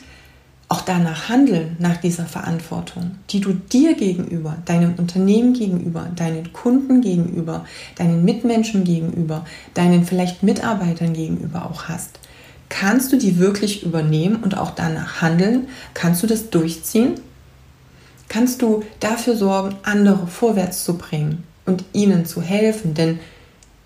auch 0.71 0.79
danach 0.79 1.27
handeln, 1.27 1.75
nach 1.79 1.97
dieser 1.97 2.25
Verantwortung, 2.25 3.11
die 3.29 3.41
du 3.41 3.51
dir 3.51 3.93
gegenüber, 3.93 4.55
deinem 4.63 4.93
Unternehmen 4.93 5.51
gegenüber, 5.51 6.07
deinen 6.15 6.53
Kunden 6.53 7.01
gegenüber, 7.01 7.65
deinen 7.97 8.23
Mitmenschen 8.23 8.85
gegenüber, 8.85 9.45
deinen 9.73 10.05
vielleicht 10.05 10.43
Mitarbeitern 10.43 11.11
gegenüber 11.11 11.69
auch 11.69 11.89
hast. 11.89 12.19
Kannst 12.69 13.11
du 13.11 13.17
die 13.17 13.37
wirklich 13.37 13.83
übernehmen 13.83 14.37
und 14.37 14.57
auch 14.57 14.71
danach 14.71 15.21
handeln? 15.21 15.67
Kannst 15.93 16.23
du 16.23 16.27
das 16.27 16.51
durchziehen? 16.51 17.15
Kannst 18.29 18.61
du 18.61 18.81
dafür 19.01 19.35
sorgen, 19.35 19.75
andere 19.83 20.25
vorwärts 20.25 20.85
zu 20.85 20.97
bringen 20.97 21.43
und 21.65 21.83
ihnen 21.91 22.25
zu 22.25 22.41
helfen? 22.41 22.93
Denn 22.93 23.19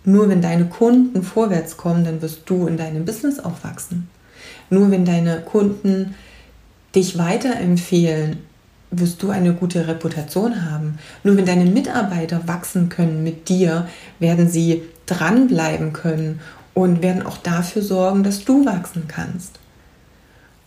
nur 0.03 0.29
wenn 0.29 0.43
deine 0.43 0.65
Kunden 0.65 1.23
vorwärts 1.23 1.77
kommen, 1.77 2.05
dann 2.05 2.21
wirst 2.21 2.43
du 2.45 2.67
in 2.67 2.77
deinem 2.77 3.05
Business 3.05 3.39
auch 3.39 3.63
wachsen. 3.63 4.07
Nur 4.69 4.91
wenn 4.91 5.03
deine 5.03 5.41
Kunden 5.41 6.13
dich 6.95 7.17
weiterempfehlen, 7.17 8.37
wirst 8.91 9.21
du 9.21 9.29
eine 9.29 9.53
gute 9.53 9.87
Reputation 9.87 10.69
haben. 10.71 10.99
Nur 11.23 11.37
wenn 11.37 11.45
deine 11.45 11.65
Mitarbeiter 11.65 12.47
wachsen 12.47 12.89
können 12.89 13.23
mit 13.23 13.49
dir, 13.49 13.87
werden 14.19 14.49
sie 14.49 14.83
dranbleiben 15.05 15.93
können 15.93 16.39
und 16.73 17.01
werden 17.01 17.25
auch 17.25 17.37
dafür 17.37 17.81
sorgen, 17.81 18.23
dass 18.23 18.45
du 18.45 18.65
wachsen 18.65 19.07
kannst. 19.07 19.59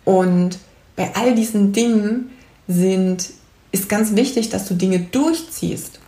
Und 0.04 0.58
bei 0.97 1.14
all 1.14 1.35
diesen 1.35 1.73
Dingen 1.73 2.30
sind 2.66 3.30
ist 3.70 3.88
ganz 3.88 4.16
wichtig, 4.16 4.49
dass 4.49 4.66
du 4.66 4.75
Dinge 4.75 5.00
durchziehst 5.00 6.00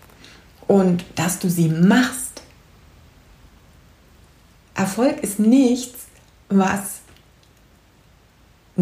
und 0.67 1.05
dass 1.15 1.39
du 1.39 1.51
sie 1.51 1.69
machst. 1.69 2.43
Erfolg 4.75 5.23
ist 5.23 5.39
nichts, 5.39 6.07
was 6.49 7.00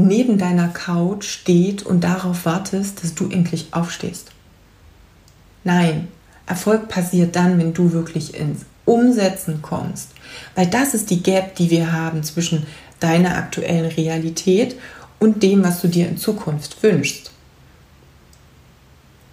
neben 0.06 0.38
deiner 0.38 0.68
Couch 0.68 1.28
steht 1.28 1.82
und 1.82 2.04
darauf 2.04 2.44
wartest, 2.44 3.02
dass 3.02 3.14
du 3.14 3.28
endlich 3.28 3.68
aufstehst. 3.72 4.30
Nein, 5.64 6.08
Erfolg 6.46 6.88
passiert 6.88 7.36
dann, 7.36 7.58
wenn 7.58 7.74
du 7.74 7.92
wirklich 7.92 8.34
ins 8.34 8.60
Umsetzen 8.84 9.60
kommst. 9.60 10.10
Weil 10.54 10.66
das 10.66 10.94
ist 10.94 11.10
die 11.10 11.22
Gap, 11.22 11.56
die 11.56 11.70
wir 11.70 11.92
haben 11.92 12.22
zwischen 12.22 12.66
deiner 13.00 13.36
aktuellen 13.36 13.90
Realität 13.90 14.76
und 15.18 15.42
dem, 15.42 15.62
was 15.62 15.80
du 15.80 15.88
dir 15.88 16.08
in 16.08 16.16
Zukunft 16.16 16.82
wünschst. 16.82 17.30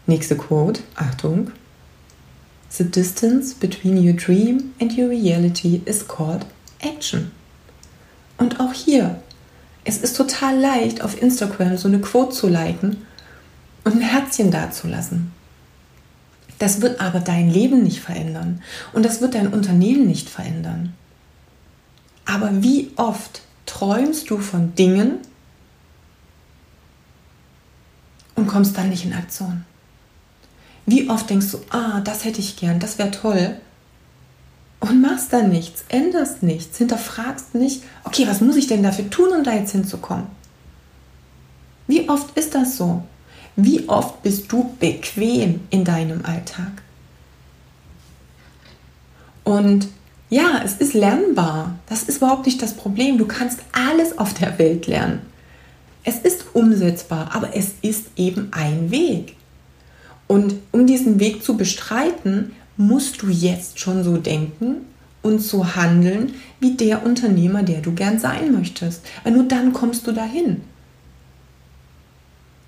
Nächste 0.07 0.35
Quote, 0.35 0.81
Achtung. 0.95 1.51
The 2.69 2.83
distance 2.83 3.55
between 3.55 3.97
your 3.97 4.13
dream 4.13 4.73
and 4.81 4.97
your 4.97 5.09
reality 5.09 5.81
is 5.85 6.05
called 6.05 6.45
action. 6.81 7.31
Und 8.37 8.59
auch 8.59 8.73
hier, 8.73 9.21
es 9.85 9.97
ist 9.99 10.17
total 10.17 10.59
leicht, 10.59 11.01
auf 11.01 11.21
Instagram 11.21 11.77
so 11.77 11.87
eine 11.87 11.99
Quote 11.99 12.35
zu 12.35 12.47
liken 12.47 13.05
und 13.83 13.93
ein 13.93 14.01
Herzchen 14.01 14.51
dazulassen. 14.51 15.31
Das 16.57 16.81
wird 16.81 16.99
aber 16.99 17.19
dein 17.19 17.49
Leben 17.49 17.83
nicht 17.83 17.99
verändern 17.99 18.61
und 18.93 19.03
das 19.05 19.21
wird 19.21 19.35
dein 19.35 19.53
Unternehmen 19.53 20.07
nicht 20.07 20.29
verändern. 20.29 20.93
Aber 22.25 22.63
wie 22.63 22.91
oft 22.95 23.41
träumst 23.67 24.29
du 24.29 24.39
von 24.39 24.73
Dingen 24.73 25.19
und 28.33 28.47
kommst 28.47 28.77
dann 28.77 28.89
nicht 28.89 29.05
in 29.05 29.13
Aktion? 29.13 29.65
Wie 30.87 31.09
oft 31.09 31.29
denkst 31.29 31.51
du, 31.51 31.59
ah, 31.69 32.01
das 32.01 32.25
hätte 32.25 32.39
ich 32.39 32.57
gern, 32.57 32.79
das 32.79 32.97
wäre 32.97 33.11
toll 33.11 33.57
und 34.79 35.01
machst 35.01 35.33
dann 35.33 35.49
nichts, 35.49 35.83
änderst 35.89 36.43
nichts, 36.43 36.77
hinterfragst 36.77 37.55
nicht, 37.55 37.83
okay, 38.03 38.27
was 38.27 38.41
muss 38.41 38.55
ich 38.55 38.67
denn 38.67 38.83
dafür 38.83 39.09
tun, 39.09 39.29
um 39.35 39.43
da 39.43 39.53
jetzt 39.53 39.71
hinzukommen? 39.71 40.27
Wie 41.87 42.09
oft 42.09 42.37
ist 42.37 42.55
das 42.55 42.77
so? 42.77 43.03
Wie 43.55 43.87
oft 43.87 44.21
bist 44.21 44.51
du 44.51 44.75
bequem 44.79 45.61
in 45.69 45.85
deinem 45.85 46.25
Alltag? 46.25 46.81
Und 49.43 49.87
ja, 50.29 50.61
es 50.63 50.73
ist 50.75 50.93
lernbar. 50.93 51.75
Das 51.87 52.03
ist 52.03 52.17
überhaupt 52.17 52.45
nicht 52.45 52.61
das 52.61 52.73
Problem. 52.73 53.17
Du 53.17 53.25
kannst 53.25 53.59
alles 53.71 54.17
auf 54.17 54.33
der 54.33 54.57
Welt 54.57 54.87
lernen. 54.87 55.21
Es 56.03 56.17
ist 56.17 56.45
umsetzbar, 56.53 57.29
aber 57.33 57.55
es 57.55 57.75
ist 57.81 58.07
eben 58.15 58.49
ein 58.51 58.91
Weg. 58.91 59.35
Und 60.27 60.55
um 60.71 60.87
diesen 60.87 61.19
Weg 61.19 61.43
zu 61.43 61.55
bestreiten, 61.55 62.55
musst 62.77 63.21
du 63.21 63.29
jetzt 63.29 63.79
schon 63.79 64.03
so 64.03 64.17
denken 64.17 64.77
und 65.21 65.41
so 65.41 65.75
handeln 65.75 66.33
wie 66.59 66.75
der 66.75 67.05
Unternehmer, 67.05 67.63
der 67.63 67.81
du 67.81 67.93
gern 67.93 68.19
sein 68.19 68.51
möchtest. 68.51 69.01
Weil 69.23 69.33
nur 69.33 69.45
dann 69.45 69.73
kommst 69.73 70.05
du 70.07 70.11
dahin. 70.11 70.61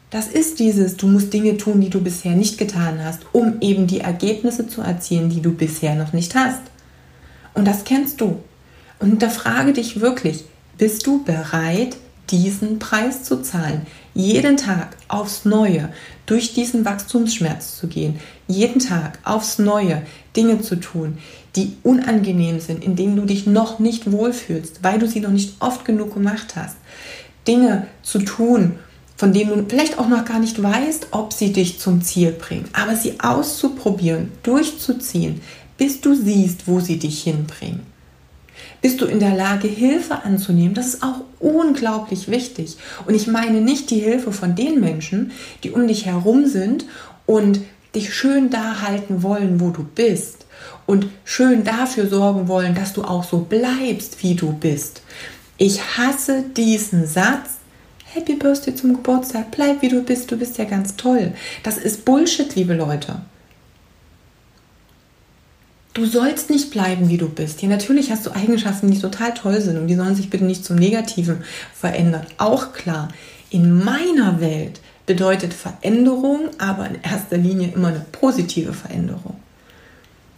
Das 0.10 0.28
ist 0.28 0.60
dieses, 0.60 0.96
du 0.96 1.08
musst 1.08 1.34
Dinge 1.34 1.58
tun, 1.58 1.82
die 1.82 1.90
du 1.90 2.02
bisher 2.02 2.32
nicht 2.32 2.58
getan 2.58 3.04
hast, 3.04 3.24
um 3.34 3.58
eben 3.60 3.88
die 3.88 4.00
Ergebnisse 4.00 4.68
zu 4.68 4.82
erzielen, 4.82 5.30
die 5.30 5.42
du 5.42 5.52
bisher 5.52 5.96
noch 5.96 6.14
nicht 6.14 6.34
hast. 6.34 6.62
Und 7.54 7.66
das 7.66 7.84
kennst 7.84 8.22
du. 8.22 8.40
Und 9.00 9.22
da 9.22 9.30
frage 9.30 9.74
dich 9.74 10.00
wirklich, 10.00 10.46
bist 10.78 11.06
du 11.06 11.24
bereit, 11.24 11.98
diesen 12.30 12.80
Preis 12.80 13.24
zu 13.24 13.42
zahlen? 13.42 13.86
Jeden 14.18 14.58
Tag 14.58 14.98
aufs 15.10 15.46
Neue 15.46 15.90
durch 16.26 16.56
diesen 16.56 16.86
Wachstumsschmerz 16.86 17.78
zu 17.78 17.86
gehen, 17.86 18.20
jeden 18.48 18.80
Tag 18.80 19.20
aufs 19.24 19.60
Neue 19.60 20.02
Dinge 20.36 20.60
zu 20.60 20.78
tun, 20.78 21.20
die 21.56 21.74
unangenehm 21.84 22.60
sind, 22.60 22.84
in 22.84 22.96
denen 22.96 23.16
du 23.16 23.26
dich 23.26 23.46
noch 23.46 23.78
nicht 23.78 24.12
wohlfühlst, 24.12 24.80
weil 24.82 24.98
du 24.98 25.08
sie 25.08 25.20
noch 25.20 25.30
nicht 25.30 25.58
oft 25.60 25.86
genug 25.86 26.16
gemacht 26.16 26.56
hast. 26.56 26.78
Dinge 27.48 27.86
zu 28.02 28.18
tun, 28.18 28.80
von 29.18 29.34
denen 29.34 29.52
du 29.52 29.70
vielleicht 29.70 30.00
auch 30.00 30.08
noch 30.08 30.26
gar 30.26 30.40
nicht 30.40 30.64
weißt, 30.64 31.10
ob 31.12 31.32
sie 31.32 31.54
dich 31.54 31.80
zum 31.80 32.02
Ziel 32.02 32.32
bringen. 32.32 32.66
Aber 32.74 32.96
sie 32.96 33.20
auszuprobieren, 33.20 34.32
durchzuziehen, 34.42 35.42
bis 35.78 36.02
du 36.02 36.16
siehst, 36.16 36.68
wo 36.68 36.80
sie 36.80 36.98
dich 36.98 37.22
hinbringen. 37.22 37.82
Bist 38.82 39.02
du 39.02 39.06
in 39.06 39.20
der 39.20 39.36
Lage, 39.36 39.68
Hilfe 39.68 40.24
anzunehmen? 40.24 40.74
Das 40.74 40.88
ist 40.88 41.04
auch 41.04 41.22
unglaublich 41.40 42.30
wichtig. 42.30 42.78
Und 43.06 43.16
ich 43.16 43.28
meine 43.28 43.62
nicht 43.62 43.90
die 43.90 44.00
Hilfe 44.00 44.32
von 44.32 44.56
den 44.56 44.80
Menschen, 44.80 45.32
die 45.64 45.72
um 45.72 45.88
dich 45.88 46.06
herum 46.06 46.46
sind 46.46 46.86
und 47.26 47.62
dich 47.96 48.14
schön 48.14 48.50
da 48.50 48.82
halten 48.82 49.24
wollen, 49.24 49.60
wo 49.60 49.72
du 49.72 49.84
bist. 49.84 50.46
Und 50.86 51.08
schön 51.26 51.64
dafür 51.64 52.08
sorgen 52.08 52.48
wollen, 52.48 52.76
dass 52.76 52.94
du 52.94 53.04
auch 53.04 53.24
so 53.24 53.40
bleibst, 53.40 54.24
wie 54.24 54.36
du 54.36 54.54
bist. 54.54 55.02
Ich 55.58 55.82
hasse 55.98 56.44
diesen 56.56 57.08
Satz, 57.08 57.58
Happy 58.14 58.36
Birthday 58.36 58.74
zum 58.74 58.94
Geburtstag, 58.94 59.52
bleib 59.52 59.82
wie 59.82 59.90
du 59.90 60.02
bist, 60.02 60.32
du 60.32 60.38
bist 60.38 60.58
ja 60.58 60.66
ganz 60.66 60.96
toll. 60.96 61.34
Das 61.64 61.78
ist 61.78 62.06
Bullshit, 62.06 62.56
liebe 62.56 62.74
Leute. 62.74 63.22
Du 65.98 66.06
sollst 66.06 66.52
nicht 66.52 66.70
bleiben, 66.70 67.10
wie 67.10 67.18
du 67.18 67.28
bist. 67.28 67.64
Ja, 67.64 67.70
natürlich 67.70 68.12
hast 68.12 68.24
du 68.28 68.36
Eigenschaften, 68.36 68.92
die 68.92 69.00
total 69.00 69.34
toll 69.34 69.60
sind 69.62 69.80
und 69.80 69.88
die 69.88 69.96
sollen 69.96 70.14
sich 70.14 70.30
bitte 70.30 70.46
nicht 70.46 70.64
zum 70.64 70.76
Negativen 70.76 71.40
verändern. 71.74 72.22
Auch 72.38 72.72
klar, 72.72 73.08
in 73.50 73.84
meiner 73.84 74.40
Welt 74.40 74.80
bedeutet 75.08 75.56
Veränderung 75.56 76.50
aber 76.60 76.88
in 76.88 77.02
erster 77.02 77.38
Linie 77.38 77.72
immer 77.74 77.88
eine 77.88 78.06
positive 78.12 78.74
Veränderung. 78.74 79.38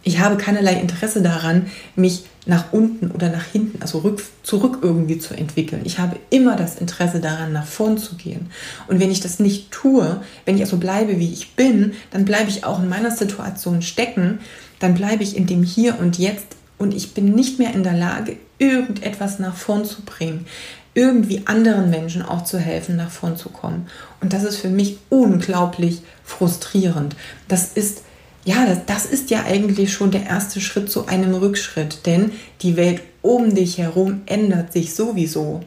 Ich 0.02 0.18
habe 0.18 0.38
keinerlei 0.38 0.80
Interesse 0.80 1.20
daran, 1.20 1.66
mich 1.94 2.24
nach 2.46 2.72
unten 2.72 3.10
oder 3.10 3.28
nach 3.28 3.44
hinten, 3.44 3.82
also 3.82 3.98
rück, 3.98 4.22
zurück 4.42 4.78
irgendwie 4.80 5.18
zu 5.18 5.34
entwickeln. 5.34 5.82
Ich 5.84 5.98
habe 5.98 6.16
immer 6.30 6.56
das 6.56 6.76
Interesse 6.76 7.20
daran, 7.20 7.52
nach 7.52 7.66
vorn 7.66 7.98
zu 7.98 8.14
gehen. 8.14 8.50
Und 8.88 8.98
wenn 8.98 9.10
ich 9.10 9.20
das 9.20 9.40
nicht 9.40 9.70
tue, 9.70 10.22
wenn 10.46 10.56
ich 10.56 10.62
also 10.62 10.78
bleibe, 10.78 11.18
wie 11.18 11.30
ich 11.30 11.54
bin, 11.54 11.92
dann 12.12 12.24
bleibe 12.24 12.48
ich 12.48 12.64
auch 12.64 12.78
in 12.78 12.88
meiner 12.88 13.10
Situation 13.10 13.82
stecken, 13.82 14.38
dann 14.80 14.94
bleibe 14.94 15.22
ich 15.22 15.36
in 15.36 15.46
dem 15.46 15.62
Hier 15.62 15.98
und 16.00 16.18
Jetzt 16.18 16.56
und 16.78 16.92
ich 16.94 17.14
bin 17.14 17.34
nicht 17.34 17.58
mehr 17.58 17.72
in 17.72 17.84
der 17.84 17.96
Lage, 17.96 18.36
irgendetwas 18.58 19.38
nach 19.38 19.54
vorn 19.54 19.84
zu 19.84 20.02
bringen, 20.02 20.46
irgendwie 20.94 21.42
anderen 21.46 21.90
Menschen 21.90 22.22
auch 22.22 22.42
zu 22.42 22.58
helfen, 22.58 22.96
nach 22.96 23.10
vorn 23.10 23.36
zu 23.36 23.50
kommen. 23.50 23.86
Und 24.20 24.32
das 24.32 24.42
ist 24.42 24.56
für 24.56 24.68
mich 24.68 24.98
unglaublich 25.08 26.02
frustrierend. 26.24 27.14
Das 27.46 27.72
ist 27.74 28.02
ja, 28.44 28.66
das, 28.66 28.86
das 28.86 29.06
ist 29.06 29.30
ja 29.30 29.44
eigentlich 29.44 29.92
schon 29.92 30.10
der 30.10 30.24
erste 30.24 30.60
Schritt 30.60 30.90
zu 30.90 31.06
einem 31.06 31.34
Rückschritt, 31.34 32.06
denn 32.06 32.32
die 32.62 32.76
Welt 32.76 33.02
um 33.22 33.54
dich 33.54 33.78
herum 33.78 34.22
ändert 34.26 34.72
sich 34.72 34.94
sowieso. 34.94 35.60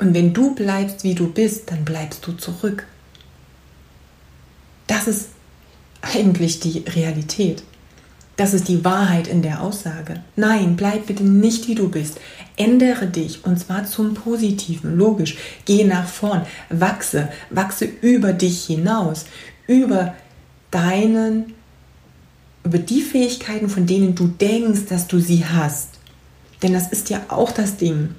Und 0.00 0.12
wenn 0.12 0.34
du 0.34 0.54
bleibst, 0.54 1.04
wie 1.04 1.14
du 1.14 1.32
bist, 1.32 1.70
dann 1.70 1.84
bleibst 1.84 2.26
du 2.26 2.32
zurück. 2.32 2.86
Das 4.88 5.06
ist 5.06 5.28
eigentlich 6.02 6.60
die 6.60 6.80
Realität. 6.80 7.62
Das 8.36 8.52
ist 8.52 8.66
die 8.68 8.84
Wahrheit 8.84 9.28
in 9.28 9.42
der 9.42 9.60
Aussage. 9.62 10.22
Nein, 10.34 10.74
bleib 10.76 11.06
bitte 11.06 11.22
nicht 11.22 11.68
wie 11.68 11.76
du 11.76 11.88
bist. 11.88 12.18
Ändere 12.56 13.06
dich 13.06 13.44
und 13.44 13.58
zwar 13.58 13.84
zum 13.84 14.14
Positiven. 14.14 14.96
Logisch. 14.96 15.36
Geh 15.64 15.84
nach 15.84 16.08
vorn. 16.08 16.44
Wachse. 16.68 17.28
Wachse 17.50 17.84
über 17.84 18.32
dich 18.32 18.64
hinaus. 18.64 19.26
Über 19.66 20.14
deinen 20.70 21.54
über 22.64 22.78
die 22.78 23.02
Fähigkeiten, 23.02 23.68
von 23.68 23.86
denen 23.86 24.14
du 24.14 24.26
denkst, 24.26 24.86
dass 24.88 25.06
du 25.06 25.20
sie 25.20 25.44
hast. 25.44 25.90
Denn 26.62 26.72
das 26.72 26.88
ist 26.88 27.10
ja 27.10 27.20
auch 27.28 27.52
das 27.52 27.76
Ding. 27.76 28.14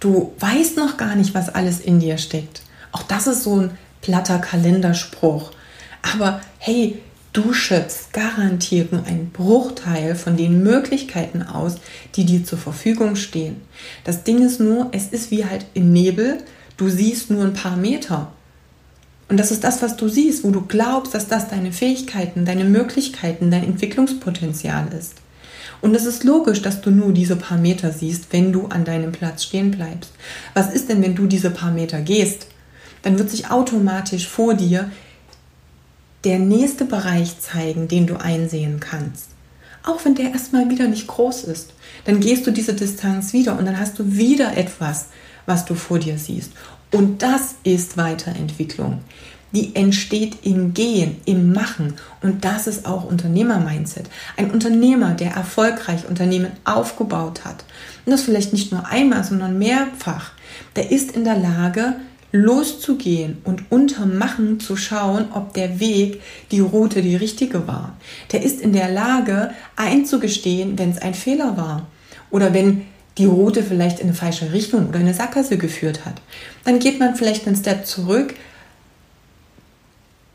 Du 0.00 0.34
weißt 0.38 0.76
noch 0.76 0.96
gar 0.96 1.16
nicht, 1.16 1.34
was 1.34 1.48
alles 1.48 1.80
in 1.80 1.98
dir 1.98 2.18
steckt. 2.18 2.62
Auch 2.92 3.02
das 3.02 3.26
ist 3.26 3.44
so 3.44 3.58
ein 3.58 3.70
platter 4.02 4.38
Kalenderspruch. 4.38 5.50
Aber 6.14 6.40
hey, 6.58 7.00
du 7.32 7.52
schöpfst 7.52 8.12
garantiert 8.12 8.92
nur 8.92 9.04
einen 9.04 9.30
Bruchteil 9.30 10.14
von 10.14 10.36
den 10.36 10.62
Möglichkeiten 10.62 11.42
aus, 11.42 11.76
die 12.16 12.24
dir 12.24 12.44
zur 12.44 12.58
Verfügung 12.58 13.16
stehen. 13.16 13.60
Das 14.04 14.24
Ding 14.24 14.44
ist 14.44 14.60
nur, 14.60 14.88
es 14.92 15.08
ist 15.08 15.30
wie 15.30 15.44
halt 15.44 15.66
im 15.74 15.92
Nebel, 15.92 16.38
du 16.76 16.88
siehst 16.88 17.30
nur 17.30 17.44
ein 17.44 17.54
paar 17.54 17.76
Meter. 17.76 18.32
Und 19.28 19.38
das 19.38 19.52
ist 19.52 19.62
das, 19.62 19.80
was 19.80 19.96
du 19.96 20.08
siehst, 20.08 20.42
wo 20.42 20.50
du 20.50 20.62
glaubst, 20.62 21.14
dass 21.14 21.28
das 21.28 21.48
deine 21.48 21.70
Fähigkeiten, 21.70 22.44
deine 22.44 22.64
Möglichkeiten, 22.64 23.50
dein 23.50 23.62
Entwicklungspotenzial 23.62 24.88
ist. 24.98 25.14
Und 25.80 25.94
es 25.94 26.04
ist 26.04 26.24
logisch, 26.24 26.62
dass 26.62 26.80
du 26.80 26.90
nur 26.90 27.12
diese 27.12 27.36
paar 27.36 27.56
Meter 27.56 27.92
siehst, 27.92 28.32
wenn 28.32 28.52
du 28.52 28.66
an 28.66 28.84
deinem 28.84 29.12
Platz 29.12 29.44
stehen 29.44 29.70
bleibst. 29.70 30.10
Was 30.52 30.72
ist 30.72 30.88
denn, 30.88 31.00
wenn 31.00 31.14
du 31.14 31.26
diese 31.26 31.50
paar 31.50 31.70
Meter 31.70 32.00
gehst? 32.00 32.48
Dann 33.02 33.18
wird 33.18 33.30
sich 33.30 33.50
automatisch 33.50 34.26
vor 34.26 34.54
dir 34.54 34.90
der 36.24 36.38
nächste 36.38 36.84
Bereich 36.84 37.40
zeigen, 37.40 37.88
den 37.88 38.06
du 38.06 38.16
einsehen 38.16 38.80
kannst. 38.80 39.28
Auch 39.82 40.04
wenn 40.04 40.14
der 40.14 40.32
erstmal 40.32 40.68
wieder 40.68 40.86
nicht 40.88 41.06
groß 41.06 41.44
ist. 41.44 41.72
Dann 42.04 42.20
gehst 42.20 42.46
du 42.46 42.50
diese 42.50 42.74
Distanz 42.74 43.32
wieder 43.32 43.58
und 43.58 43.64
dann 43.64 43.80
hast 43.80 43.98
du 43.98 44.12
wieder 44.16 44.56
etwas, 44.56 45.06
was 45.46 45.64
du 45.64 45.74
vor 45.74 45.98
dir 45.98 46.18
siehst. 46.18 46.52
Und 46.92 47.22
das 47.22 47.54
ist 47.64 47.96
Weiterentwicklung. 47.96 49.00
die 49.52 49.74
entsteht 49.74 50.38
im 50.44 50.74
Gehen, 50.74 51.20
im 51.24 51.52
Machen. 51.52 51.94
Und 52.22 52.44
das 52.44 52.66
ist 52.66 52.86
auch 52.86 53.04
Unternehmer-Mindset. 53.04 54.08
Ein 54.36 54.50
Unternehmer, 54.50 55.12
der 55.14 55.32
erfolgreich 55.32 56.08
Unternehmen 56.08 56.52
aufgebaut 56.64 57.44
hat, 57.44 57.64
und 58.06 58.12
das 58.12 58.22
vielleicht 58.22 58.52
nicht 58.52 58.72
nur 58.72 58.86
einmal, 58.86 59.24
sondern 59.24 59.58
mehrfach, 59.58 60.32
der 60.76 60.90
ist 60.90 61.12
in 61.12 61.24
der 61.24 61.36
Lage, 61.36 61.96
loszugehen 62.32 63.38
und 63.44 63.64
unter 63.70 64.06
Machen 64.06 64.60
zu 64.60 64.76
schauen, 64.76 65.26
ob 65.34 65.54
der 65.54 65.80
Weg, 65.80 66.20
die 66.50 66.60
Route 66.60 67.02
die 67.02 67.16
richtige 67.16 67.66
war. 67.66 67.96
Der 68.32 68.42
ist 68.42 68.60
in 68.60 68.72
der 68.72 68.90
Lage 68.90 69.52
einzugestehen, 69.76 70.78
wenn 70.78 70.90
es 70.90 70.98
ein 70.98 71.14
Fehler 71.14 71.56
war 71.56 71.86
oder 72.30 72.54
wenn 72.54 72.86
die 73.18 73.26
Route 73.26 73.62
vielleicht 73.62 73.98
in 73.98 74.06
eine 74.06 74.14
falsche 74.14 74.52
Richtung 74.52 74.88
oder 74.88 75.00
in 75.00 75.06
eine 75.06 75.14
Sackgasse 75.14 75.58
geführt 75.58 76.06
hat. 76.06 76.22
Dann 76.64 76.78
geht 76.78 77.00
man 77.00 77.16
vielleicht 77.16 77.46
einen 77.46 77.56
Step 77.56 77.86
zurück, 77.86 78.34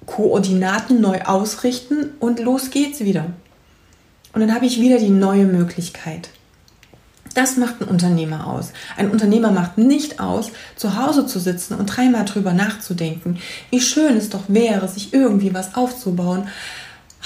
Koordinaten 0.06 1.02
neu 1.02 1.22
ausrichten 1.22 2.12
und 2.20 2.40
los 2.40 2.70
geht's 2.70 3.00
wieder. 3.00 3.34
Und 4.34 4.42
dann 4.42 4.54
habe 4.54 4.66
ich 4.66 4.82
wieder 4.82 5.00
die 5.00 5.10
neue 5.10 5.46
Möglichkeit. 5.46 6.30
Das 7.36 7.58
macht 7.58 7.82
ein 7.82 7.88
Unternehmer 7.88 8.48
aus. 8.48 8.72
Ein 8.96 9.12
Unternehmer 9.12 9.52
macht 9.52 9.78
nicht 9.78 10.22
aus, 10.22 10.52
zu 10.78 10.98
Hause 10.98 11.28
zu 11.28 11.40
sitzen 11.40 11.76
und 11.76 11.86
dreimal 11.86 12.24
drüber 12.24 12.54
nachzudenken, 12.54 13.40
wie 13.70 13.82
schön 13.82 14.16
es 14.16 14.30
doch 14.30 14.44
wäre, 14.48 14.88
sich 14.88 15.14
irgendwie 15.14 15.54
was 15.54 15.76
aufzubauen. 15.76 16.48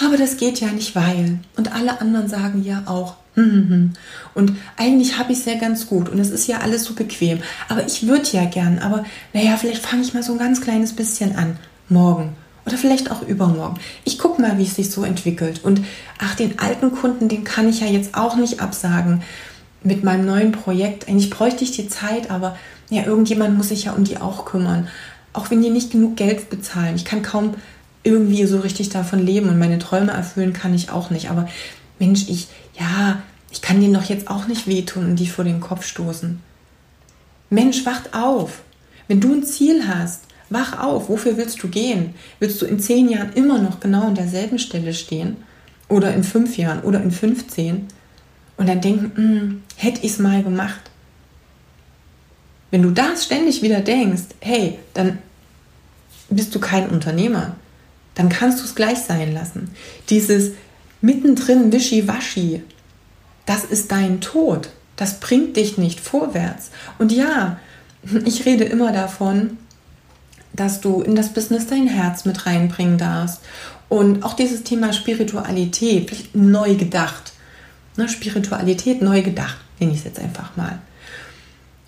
Aber 0.03 0.17
das 0.17 0.37
geht 0.37 0.59
ja 0.59 0.69
nicht, 0.69 0.95
weil. 0.95 1.39
Und 1.55 1.73
alle 1.73 2.01
anderen 2.01 2.27
sagen 2.27 2.63
ja 2.63 2.83
auch, 2.87 3.17
hm, 3.35 3.51
hm, 3.51 3.69
hm. 3.69 3.93
und 4.33 4.53
eigentlich 4.77 5.19
habe 5.19 5.31
ich 5.31 5.39
es 5.39 5.45
ja 5.45 5.55
ganz 5.55 5.85
gut 5.87 6.09
und 6.09 6.19
es 6.19 6.31
ist 6.31 6.47
ja 6.47 6.57
alles 6.57 6.83
so 6.85 6.95
bequem. 6.95 7.39
Aber 7.69 7.85
ich 7.85 8.07
würde 8.07 8.27
ja 8.31 8.45
gern, 8.45 8.79
aber 8.79 9.05
naja, 9.33 9.55
vielleicht 9.57 9.85
fange 9.85 10.01
ich 10.01 10.15
mal 10.15 10.23
so 10.23 10.33
ein 10.33 10.39
ganz 10.39 10.59
kleines 10.59 10.93
bisschen 10.93 11.35
an. 11.35 11.57
Morgen 11.87 12.35
oder 12.65 12.77
vielleicht 12.77 13.09
auch 13.09 13.23
übermorgen. 13.23 13.79
Ich 14.03 14.19
gucke 14.19 14.41
mal, 14.41 14.57
wie 14.57 14.63
es 14.63 14.75
sich 14.75 14.91
so 14.91 15.03
entwickelt. 15.03 15.63
Und 15.63 15.81
ach, 16.19 16.35
den 16.35 16.59
alten 16.59 16.91
Kunden, 16.91 17.27
den 17.27 17.43
kann 17.43 17.67
ich 17.67 17.79
ja 17.79 17.87
jetzt 17.87 18.15
auch 18.15 18.35
nicht 18.35 18.59
absagen 18.59 19.23
mit 19.83 20.03
meinem 20.03 20.25
neuen 20.25 20.51
Projekt. 20.51 21.07
Eigentlich 21.07 21.29
bräuchte 21.29 21.63
ich 21.63 21.71
die 21.71 21.87
Zeit, 21.87 22.31
aber 22.31 22.57
ja, 22.89 23.05
irgendjemand 23.05 23.57
muss 23.57 23.69
sich 23.69 23.85
ja 23.85 23.93
um 23.93 24.03
die 24.03 24.17
auch 24.17 24.45
kümmern. 24.45 24.87
Auch 25.33 25.51
wenn 25.51 25.61
die 25.61 25.69
nicht 25.69 25.91
genug 25.91 26.17
Geld 26.17 26.49
bezahlen. 26.49 26.95
Ich 26.95 27.05
kann 27.05 27.21
kaum 27.21 27.55
irgendwie 28.03 28.45
so 28.45 28.59
richtig 28.59 28.89
davon 28.89 29.25
leben 29.25 29.49
und 29.49 29.59
meine 29.59 29.79
Träume 29.79 30.11
erfüllen 30.11 30.53
kann 30.53 30.73
ich 30.73 30.89
auch 30.89 31.09
nicht. 31.09 31.29
Aber 31.29 31.47
Mensch, 31.99 32.27
ich, 32.29 32.47
ja, 32.79 33.21
ich 33.51 33.61
kann 33.61 33.79
denen 33.79 33.93
doch 33.93 34.05
jetzt 34.05 34.29
auch 34.29 34.47
nicht 34.47 34.67
wehtun 34.67 35.05
und 35.05 35.15
die 35.17 35.27
vor 35.27 35.43
den 35.43 35.59
Kopf 35.59 35.85
stoßen. 35.85 36.39
Mensch, 37.49 37.85
wacht 37.85 38.13
auf. 38.13 38.61
Wenn 39.07 39.21
du 39.21 39.33
ein 39.33 39.43
Ziel 39.43 39.87
hast, 39.87 40.23
wach 40.49 40.79
auf. 40.79 41.09
Wofür 41.09 41.37
willst 41.37 41.61
du 41.63 41.67
gehen? 41.67 42.13
Willst 42.39 42.61
du 42.61 42.65
in 42.65 42.79
zehn 42.79 43.09
Jahren 43.09 43.33
immer 43.33 43.59
noch 43.59 43.79
genau 43.79 44.07
an 44.07 44.15
derselben 44.15 44.59
Stelle 44.59 44.93
stehen? 44.93 45.37
Oder 45.87 46.13
in 46.13 46.23
fünf 46.23 46.57
Jahren 46.57 46.81
oder 46.81 47.01
in 47.01 47.11
15? 47.11 47.87
Und 48.59 48.67
dann 48.67 48.81
denken, 48.81 49.11
hm, 49.15 49.63
hätte 49.77 50.01
ich 50.05 50.11
es 50.11 50.19
mal 50.19 50.43
gemacht. 50.43 50.91
Wenn 52.71 52.81
du 52.81 52.91
das 52.91 53.23
ständig 53.23 53.61
wieder 53.61 53.79
denkst, 53.79 54.23
hey, 54.41 54.77
dann 54.93 55.19
bist 56.29 56.53
du 56.53 56.59
kein 56.59 56.89
Unternehmer. 56.89 57.55
Dann 58.15 58.27
kannst 58.27 58.59
du 58.59 58.65
es 58.65 58.75
gleich 58.75 58.99
sein 58.99 59.33
lassen. 59.33 59.69
Dieses 60.09 60.51
mittendrin 60.99 61.71
wischiwaschi, 61.71 62.61
das 63.45 63.63
ist 63.63 63.93
dein 63.93 64.19
Tod. 64.19 64.69
Das 64.97 65.21
bringt 65.21 65.55
dich 65.55 65.77
nicht 65.77 66.01
vorwärts. 66.01 66.71
Und 66.99 67.13
ja, 67.13 67.59
ich 68.25 68.45
rede 68.45 68.65
immer 68.65 68.91
davon, 68.91 69.57
dass 70.51 70.81
du 70.81 71.01
in 71.01 71.15
das 71.15 71.33
Business 71.33 71.67
dein 71.67 71.87
Herz 71.87 72.25
mit 72.25 72.45
reinbringen 72.45 72.97
darfst. 72.97 73.39
Und 73.87 74.23
auch 74.23 74.33
dieses 74.33 74.63
Thema 74.63 74.91
Spiritualität, 74.91 76.35
neu 76.35 76.75
gedacht 76.75 77.31
ne, 77.99 78.09
Spiritualität 78.09 79.01
neu 79.01 79.21
gedacht, 79.21 79.57
nenne 79.79 79.91
ich 79.91 79.99
es 79.99 80.05
jetzt 80.05 80.19
einfach 80.19 80.55
mal. 80.55 80.79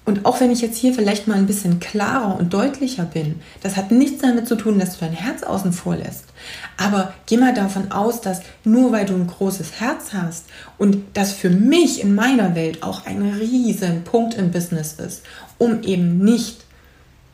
Und 0.04 0.26
auch 0.26 0.42
wenn 0.42 0.52
ich 0.52 0.62
jetzt 0.62 0.78
hier 0.78 0.94
vielleicht 0.94 1.28
mal 1.28 1.38
ein 1.38 1.46
bisschen 1.46 1.80
klarer 1.80 2.36
und 2.38 2.54
deutlicher 2.54 3.06
bin, 3.06 3.40
das 3.62 3.78
hat 3.78 3.92
nichts 3.92 4.22
damit 4.22 4.48
zu 4.48 4.56
tun, 4.56 4.80
dass 4.80 4.98
du 4.98 5.06
dein 5.06 5.14
Herz 5.14 5.44
außen 5.44 5.74
vor 5.74 5.96
lässt. 5.96 6.26
Aber 6.76 7.14
geh 7.28 7.38
mal 7.38 7.54
davon 7.54 7.92
aus, 7.92 8.20
dass 8.20 8.42
nur 8.64 8.92
weil 8.92 9.06
du 9.06 9.14
ein 9.14 9.28
großes 9.28 9.80
Herz 9.80 10.12
hast 10.14 10.46
und 10.80 11.04
das 11.14 11.34
für 11.34 11.52
mich 11.52 12.02
in 12.02 12.16
meiner 12.16 12.56
Welt 12.56 12.82
auch 12.82 13.06
ein 13.06 13.22
riesen 13.22 14.04
Punkt 14.04 14.34
im 14.34 14.50
Business 14.52 14.94
ist, 14.94 15.22
um 15.60 15.84
eben 15.84 16.18
nicht 16.18 16.66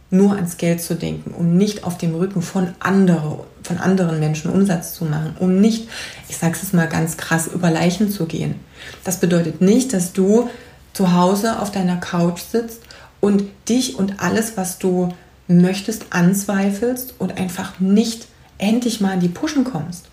nur 0.10 0.36
ans 0.36 0.58
Geld 0.58 0.82
zu 0.82 0.96
denken, 0.96 1.32
um 1.32 1.58
nicht 1.58 1.86
auf 1.86 1.98
dem 1.98 2.16
Rücken 2.16 2.42
von, 2.42 2.76
andere, 2.80 3.46
von 3.68 3.78
anderen 3.78 4.20
Menschen 4.20 4.52
Umsatz 4.52 4.94
zu 4.94 5.06
machen, 5.06 5.36
um 5.40 5.60
nicht, 5.60 5.88
ich 6.30 6.38
sage 6.38 6.58
es 6.62 6.74
mal 6.74 6.88
ganz 6.88 7.18
krass, 7.18 7.48
über 7.48 7.70
Leichen 7.70 8.10
zu 8.10 8.26
gehen. 8.26 8.56
Das 9.04 9.20
bedeutet 9.20 9.62
nicht, 9.62 9.94
dass 9.94 10.14
du 10.14 10.50
zu 10.94 11.14
Hause 11.14 11.60
auf 11.60 11.72
deiner 11.72 11.98
Couch 11.98 12.42
sitzt 12.42 12.82
und 13.20 13.44
dich 13.70 13.96
und 13.96 14.22
alles, 14.22 14.58
was 14.58 14.80
du 14.80 15.10
möchtest, 15.48 16.08
anzweifelst 16.10 17.16
und 17.20 17.38
einfach 17.38 17.80
nicht 17.80 18.28
endlich 18.58 19.02
mal 19.02 19.14
in 19.14 19.20
die 19.20 19.30
Puschen 19.30 19.64
kommst. 19.64 20.06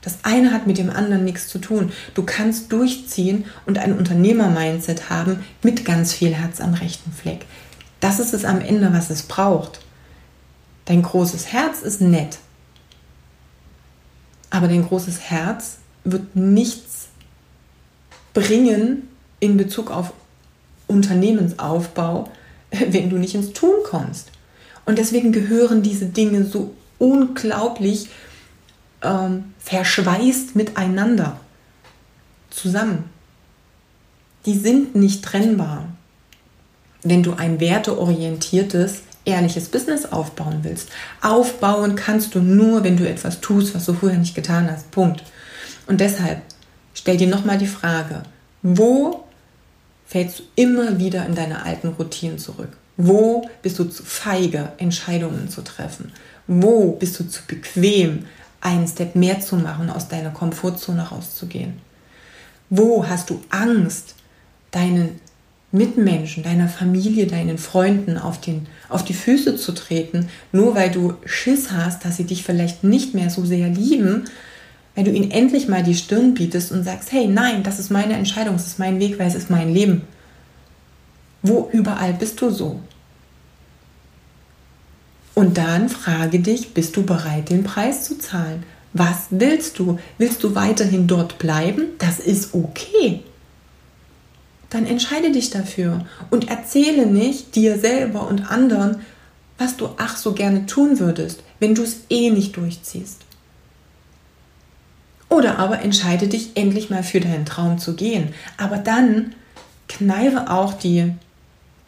Das 0.00 0.18
eine 0.22 0.52
hat 0.52 0.66
mit 0.66 0.78
dem 0.78 0.90
anderen 0.90 1.24
nichts 1.24 1.48
zu 1.48 1.58
tun. 1.58 1.92
Du 2.14 2.22
kannst 2.22 2.72
durchziehen 2.72 3.44
und 3.66 3.78
ein 3.78 3.96
Unternehmer-Mindset 3.96 5.10
haben 5.10 5.44
mit 5.62 5.84
ganz 5.84 6.12
viel 6.12 6.34
Herz 6.34 6.60
am 6.60 6.74
rechten 6.74 7.12
Fleck. 7.12 7.46
Das 8.00 8.20
ist 8.20 8.32
es 8.32 8.44
am 8.44 8.60
Ende, 8.60 8.92
was 8.92 9.10
es 9.10 9.22
braucht. 9.22 9.80
Dein 10.84 11.02
großes 11.02 11.52
Herz 11.52 11.82
ist 11.82 12.00
nett. 12.00 12.38
Aber 14.50 14.68
dein 14.68 14.86
großes 14.86 15.20
Herz 15.20 15.78
wird 16.04 16.34
nichts 16.34 17.08
bringen 18.32 19.08
in 19.40 19.56
Bezug 19.56 19.90
auf 19.90 20.12
Unternehmensaufbau, 20.86 22.30
wenn 22.70 23.10
du 23.10 23.16
nicht 23.16 23.34
ins 23.34 23.52
Tun 23.52 23.74
kommst. 23.84 24.30
Und 24.84 24.98
deswegen 24.98 25.32
gehören 25.32 25.82
diese 25.82 26.06
Dinge 26.06 26.44
so 26.44 26.74
unglaublich 26.98 28.08
ähm, 29.02 29.52
verschweißt 29.58 30.56
miteinander 30.56 31.38
zusammen. 32.50 33.04
Die 34.46 34.56
sind 34.56 34.94
nicht 34.94 35.24
trennbar 35.24 35.84
wenn 37.02 37.22
du 37.22 37.34
ein 37.34 37.60
werteorientiertes, 37.60 39.02
ehrliches 39.28 39.68
Business 39.68 40.06
aufbauen 40.06 40.60
willst. 40.62 40.88
Aufbauen 41.20 41.94
kannst 41.94 42.34
du 42.34 42.40
nur, 42.40 42.82
wenn 42.82 42.96
du 42.96 43.08
etwas 43.08 43.40
tust, 43.40 43.74
was 43.74 43.84
du 43.84 43.92
vorher 43.92 44.18
nicht 44.18 44.34
getan 44.34 44.70
hast. 44.70 44.90
Punkt. 44.90 45.22
Und 45.86 46.00
deshalb 46.00 46.42
stell 46.94 47.18
dir 47.18 47.28
nochmal 47.28 47.58
die 47.58 47.66
Frage, 47.66 48.22
wo 48.62 49.24
fällst 50.06 50.38
du 50.38 50.42
immer 50.56 50.98
wieder 50.98 51.26
in 51.26 51.34
deine 51.34 51.64
alten 51.64 51.88
Routinen 51.88 52.38
zurück? 52.38 52.70
Wo 52.96 53.48
bist 53.62 53.78
du 53.78 53.84
zu 53.84 54.02
feige, 54.02 54.72
Entscheidungen 54.78 55.48
zu 55.48 55.62
treffen? 55.62 56.12
Wo 56.46 56.92
bist 56.92 57.20
du 57.20 57.28
zu 57.28 57.42
bequem, 57.46 58.24
einen 58.60 58.88
Step 58.88 59.14
mehr 59.14 59.40
zu 59.40 59.56
machen, 59.56 59.90
aus 59.90 60.08
deiner 60.08 60.30
Komfortzone 60.30 61.02
rauszugehen? 61.02 61.80
Wo 62.70 63.06
hast 63.06 63.30
du 63.30 63.40
Angst, 63.50 64.14
deinen 64.70 65.20
Mitmenschen, 65.70 66.42
deiner 66.42 66.68
Familie, 66.68 67.26
deinen 67.26 67.58
Freunden 67.58 68.16
auf, 68.16 68.40
den, 68.40 68.66
auf 68.88 69.04
die 69.04 69.14
Füße 69.14 69.56
zu 69.56 69.72
treten, 69.72 70.28
nur 70.50 70.74
weil 70.74 70.90
du 70.90 71.14
Schiss 71.26 71.70
hast, 71.70 72.04
dass 72.04 72.16
sie 72.16 72.24
dich 72.24 72.42
vielleicht 72.42 72.84
nicht 72.84 73.14
mehr 73.14 73.28
so 73.28 73.44
sehr 73.44 73.68
lieben, 73.68 74.24
wenn 74.94 75.04
du 75.04 75.12
ihnen 75.12 75.30
endlich 75.30 75.68
mal 75.68 75.82
die 75.82 75.94
Stirn 75.94 76.34
bietest 76.34 76.72
und 76.72 76.84
sagst, 76.84 77.12
hey, 77.12 77.28
nein, 77.28 77.62
das 77.62 77.78
ist 77.78 77.90
meine 77.90 78.14
Entscheidung, 78.14 78.54
es 78.54 78.66
ist 78.66 78.78
mein 78.78 78.98
Weg, 78.98 79.18
weil 79.18 79.28
es 79.28 79.34
ist 79.34 79.50
mein 79.50 79.72
Leben. 79.72 80.02
Wo 81.42 81.68
überall 81.70 82.14
bist 82.14 82.40
du 82.40 82.50
so? 82.50 82.80
Und 85.34 85.56
dann 85.56 85.88
frage 85.88 86.40
dich, 86.40 86.74
bist 86.74 86.96
du 86.96 87.04
bereit, 87.04 87.50
den 87.50 87.62
Preis 87.62 88.04
zu 88.04 88.18
zahlen? 88.18 88.64
Was 88.94 89.26
willst 89.30 89.78
du? 89.78 89.98
Willst 90.16 90.42
du 90.42 90.54
weiterhin 90.54 91.06
dort 91.06 91.38
bleiben? 91.38 91.84
Das 91.98 92.18
ist 92.18 92.54
okay 92.54 93.22
dann 94.70 94.86
entscheide 94.86 95.32
dich 95.32 95.50
dafür 95.50 96.04
und 96.30 96.48
erzähle 96.48 97.06
nicht 97.06 97.54
dir 97.54 97.78
selber 97.78 98.28
und 98.28 98.50
anderen, 98.50 99.00
was 99.56 99.76
du 99.76 99.88
ach 99.96 100.16
so 100.16 100.32
gerne 100.32 100.66
tun 100.66 100.98
würdest, 100.98 101.42
wenn 101.58 101.74
du 101.74 101.82
es 101.82 102.00
eh 102.10 102.30
nicht 102.30 102.56
durchziehst. 102.56 103.22
Oder 105.28 105.58
aber 105.58 105.80
entscheide 105.82 106.28
dich 106.28 106.52
endlich 106.54 106.90
mal 106.90 107.02
für 107.02 107.20
deinen 107.20 107.44
Traum 107.44 107.78
zu 107.78 107.94
gehen. 107.94 108.34
Aber 108.56 108.78
dann 108.78 109.34
kneife 109.88 110.50
auch 110.50 110.74
die 110.74 111.12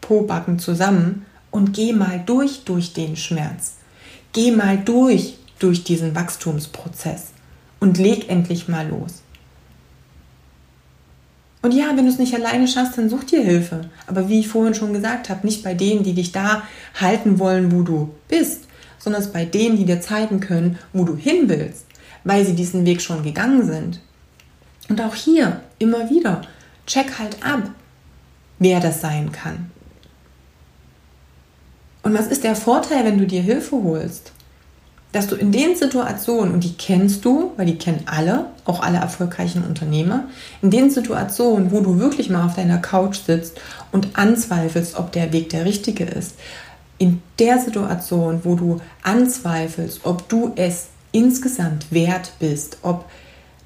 Pobacken 0.00 0.58
zusammen 0.58 1.26
und 1.50 1.72
geh 1.72 1.92
mal 1.92 2.22
durch 2.24 2.64
durch 2.64 2.92
den 2.92 3.16
Schmerz. 3.16 3.74
Geh 4.32 4.50
mal 4.50 4.78
durch 4.78 5.36
durch 5.58 5.84
diesen 5.84 6.14
Wachstumsprozess 6.14 7.28
und 7.80 7.98
leg 7.98 8.28
endlich 8.28 8.68
mal 8.68 8.88
los. 8.88 9.22
Und 11.62 11.72
ja, 11.72 11.88
wenn 11.94 12.06
du 12.06 12.10
es 12.10 12.18
nicht 12.18 12.34
alleine 12.34 12.66
schaffst, 12.66 12.96
dann 12.96 13.10
such 13.10 13.24
dir 13.24 13.42
Hilfe. 13.42 13.90
Aber 14.06 14.28
wie 14.28 14.40
ich 14.40 14.48
vorhin 14.48 14.74
schon 14.74 14.94
gesagt 14.94 15.28
habe, 15.28 15.46
nicht 15.46 15.62
bei 15.62 15.74
denen, 15.74 16.02
die 16.02 16.14
dich 16.14 16.32
da 16.32 16.62
halten 16.98 17.38
wollen, 17.38 17.72
wo 17.72 17.82
du 17.82 18.14
bist, 18.28 18.64
sondern 18.98 19.22
es 19.22 19.32
bei 19.32 19.44
denen, 19.44 19.76
die 19.76 19.84
dir 19.84 20.00
zeigen 20.00 20.40
können, 20.40 20.78
wo 20.92 21.04
du 21.04 21.16
hin 21.16 21.48
willst, 21.48 21.84
weil 22.24 22.46
sie 22.46 22.54
diesen 22.54 22.86
Weg 22.86 23.02
schon 23.02 23.22
gegangen 23.22 23.66
sind. 23.66 24.00
Und 24.88 25.00
auch 25.00 25.14
hier 25.14 25.60
immer 25.78 26.08
wieder, 26.10 26.42
check 26.86 27.18
halt 27.18 27.44
ab, 27.44 27.70
wer 28.58 28.80
das 28.80 29.00
sein 29.00 29.30
kann. 29.30 29.70
Und 32.02 32.14
was 32.14 32.28
ist 32.28 32.44
der 32.44 32.56
Vorteil, 32.56 33.04
wenn 33.04 33.18
du 33.18 33.26
dir 33.26 33.42
Hilfe 33.42 33.82
holst? 33.82 34.32
Dass 35.12 35.26
du 35.26 35.36
in 35.36 35.52
den 35.52 35.76
Situationen, 35.76 36.54
und 36.54 36.64
die 36.64 36.74
kennst 36.74 37.24
du, 37.24 37.52
weil 37.56 37.66
die 37.66 37.78
kennen 37.78 38.04
alle, 38.06 38.46
auch 38.64 38.80
alle 38.80 38.98
erfolgreichen 38.98 39.64
Unternehmer, 39.64 40.24
in 40.62 40.70
den 40.70 40.90
Situationen, 40.90 41.70
wo 41.70 41.80
du 41.80 41.98
wirklich 41.98 42.30
mal 42.30 42.46
auf 42.46 42.56
deiner 42.56 42.78
Couch 42.78 43.18
sitzt 43.18 43.60
und 43.92 44.18
anzweifelst, 44.18 44.98
ob 44.98 45.12
der 45.12 45.32
Weg 45.32 45.50
der 45.50 45.64
richtige 45.64 46.04
ist, 46.04 46.34
in 46.98 47.22
der 47.38 47.58
Situation, 47.58 48.40
wo 48.44 48.54
du 48.54 48.80
anzweifelst, 49.02 50.00
ob 50.04 50.28
du 50.28 50.52
es 50.56 50.88
insgesamt 51.12 51.90
wert 51.90 52.32
bist, 52.38 52.78
ob 52.82 53.06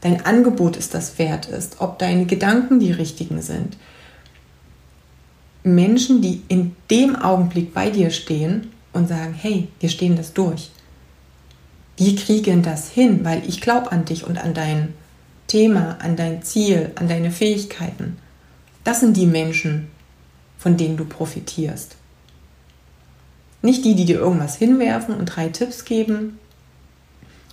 dein 0.00 0.24
Angebot 0.24 0.76
es 0.76 0.90
das 0.90 1.18
wert 1.18 1.46
ist, 1.46 1.80
ob 1.80 1.98
deine 1.98 2.26
Gedanken 2.26 2.78
die 2.78 2.92
richtigen 2.92 3.42
sind, 3.42 3.76
Menschen, 5.64 6.20
die 6.20 6.42
in 6.48 6.76
dem 6.90 7.16
Augenblick 7.16 7.72
bei 7.72 7.90
dir 7.90 8.10
stehen 8.10 8.70
und 8.92 9.08
sagen, 9.08 9.34
hey, 9.34 9.68
wir 9.80 9.88
stehen 9.88 10.14
das 10.14 10.34
durch. 10.34 10.70
Wir 11.96 12.16
kriegen 12.16 12.62
das 12.62 12.88
hin, 12.88 13.24
weil 13.24 13.48
ich 13.48 13.60
glaube 13.60 13.92
an 13.92 14.04
dich 14.04 14.24
und 14.24 14.38
an 14.38 14.54
dein 14.54 14.94
Thema, 15.46 15.98
an 16.00 16.16
dein 16.16 16.42
Ziel, 16.42 16.90
an 16.96 17.08
deine 17.08 17.30
Fähigkeiten. 17.30 18.16
Das 18.82 19.00
sind 19.00 19.16
die 19.16 19.26
Menschen, 19.26 19.88
von 20.58 20.76
denen 20.76 20.96
du 20.96 21.04
profitierst. 21.04 21.96
Nicht 23.62 23.84
die, 23.84 23.94
die 23.94 24.04
dir 24.04 24.18
irgendwas 24.18 24.56
hinwerfen 24.56 25.14
und 25.14 25.26
drei 25.26 25.48
Tipps 25.48 25.84
geben, 25.84 26.38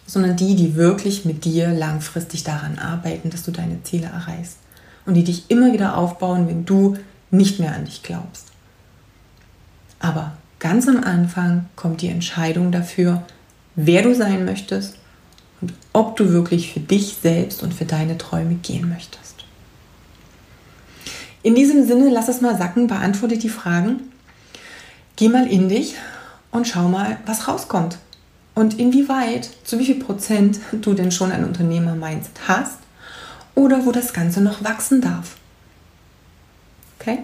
sondern 0.06 0.36
die, 0.36 0.56
die 0.56 0.75
wirklich 0.75 1.23
mit 1.23 1.45
dir 1.45 1.69
langfristig 1.69 2.43
daran 2.43 2.80
arbeiten, 2.80 3.30
dass 3.30 3.43
du 3.43 3.51
deine 3.51 3.82
Ziele 3.84 4.08
erreichst. 4.08 4.58
Und 5.06 5.13
die 5.13 5.23
dich 5.23 5.49
immer 5.49 5.71
wieder 5.71 5.97
aufbauen, 5.97 6.47
wenn 6.47 6.65
du 6.65 6.97
nicht 7.32 7.60
mehr 7.60 7.73
an 7.73 7.86
dich 7.86 8.04
glaubst. 8.04 8.47
Aber 9.99 10.34
ganz 10.60 10.88
am 10.88 11.04
Anfang 11.04 11.67
kommt 11.75 12.01
die 12.01 12.10
Entscheidung 12.10 12.71
dafür, 12.71 13.23
wer 13.76 14.02
du 14.04 14.14
sein 14.14 14.46
möchtest 14.46 14.96
und 15.62 15.74
ob 15.94 16.18
du 16.18 16.32
wirklich 16.32 16.74
für 16.74 16.80
dich 16.80 17.18
selbst 17.22 17.64
und 17.64 17.74
für 17.74 17.86
deine 17.86 18.18
Träume 18.18 18.56
gehen 18.56 18.90
möchtest. 18.90 19.46
In 21.44 21.56
diesem 21.56 21.88
Sinne, 21.88 22.10
lass 22.10 22.28
es 22.28 22.42
mal 22.42 22.58
sacken, 22.58 22.88
beantworte 22.88 23.38
die 23.38 23.50
Fragen, 23.50 24.12
geh 25.16 25.28
mal 25.28 25.48
in 25.48 25.70
dich 25.70 25.96
und 26.52 26.68
schau 26.68 26.88
mal, 26.88 27.18
was 27.26 27.48
rauskommt. 27.48 27.98
Und 28.54 28.78
inwieweit, 28.78 29.50
zu 29.64 29.80
wie 29.80 29.86
viel 29.86 30.04
Prozent 30.04 30.60
du 30.72 30.94
denn 30.94 31.12
schon 31.12 31.32
ein 31.32 31.46
Unternehmer-Mindset 31.46 32.48
hast 32.48 32.78
oder 33.56 33.86
wo 33.86 33.92
das 33.92 34.14
Ganze 34.14 34.42
noch 34.42 34.64
wachsen 34.64 35.02
darf. 35.02 35.38
Okay? 37.00 37.20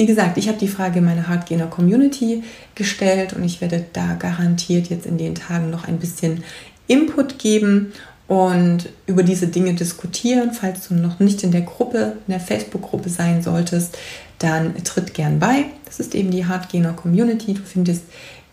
Wie 0.00 0.06
gesagt, 0.06 0.38
ich 0.38 0.48
habe 0.48 0.56
die 0.56 0.66
Frage 0.66 1.00
in 1.00 1.04
meiner 1.04 1.28
Hardgainer 1.28 1.66
Community 1.66 2.42
gestellt 2.74 3.34
und 3.34 3.44
ich 3.44 3.60
werde 3.60 3.84
da 3.92 4.14
garantiert 4.14 4.88
jetzt 4.88 5.04
in 5.04 5.18
den 5.18 5.34
Tagen 5.34 5.68
noch 5.68 5.86
ein 5.86 5.98
bisschen 5.98 6.42
Input 6.86 7.38
geben 7.38 7.92
und 8.26 8.88
über 9.04 9.22
diese 9.22 9.48
Dinge 9.48 9.74
diskutieren. 9.74 10.54
Falls 10.54 10.88
du 10.88 10.94
noch 10.94 11.20
nicht 11.20 11.42
in 11.42 11.50
der 11.50 11.60
Gruppe, 11.60 12.16
in 12.26 12.30
der 12.30 12.40
Facebook-Gruppe 12.40 13.10
sein 13.10 13.42
solltest, 13.42 13.98
dann 14.38 14.74
tritt 14.84 15.12
gern 15.12 15.38
bei. 15.38 15.66
Das 15.84 16.00
ist 16.00 16.14
eben 16.14 16.30
die 16.30 16.46
Hardgainer 16.46 16.94
Community. 16.94 17.52
Du 17.52 17.62
findest 17.62 18.04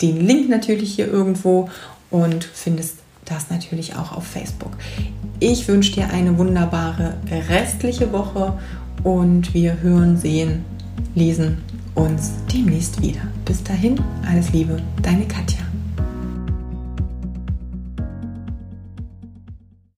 den 0.01 0.27
Link 0.27 0.49
natürlich 0.49 0.95
hier 0.95 1.07
irgendwo 1.07 1.69
und 2.09 2.43
findest 2.43 2.95
das 3.23 3.49
natürlich 3.49 3.95
auch 3.95 4.11
auf 4.11 4.27
Facebook. 4.27 4.73
Ich 5.39 5.65
wünsche 5.69 5.93
dir 5.93 6.09
eine 6.09 6.37
wunderbare 6.37 7.13
restliche 7.47 8.11
Woche 8.11 8.59
und 9.05 9.53
wir 9.53 9.79
hören, 9.79 10.17
sehen, 10.17 10.65
lesen 11.15 11.57
uns 11.95 12.31
demnächst 12.53 13.01
wieder. 13.01 13.21
Bis 13.45 13.63
dahin, 13.63 13.99
alles 14.25 14.51
Liebe, 14.51 14.81
deine 15.01 15.27
Katja. 15.27 15.66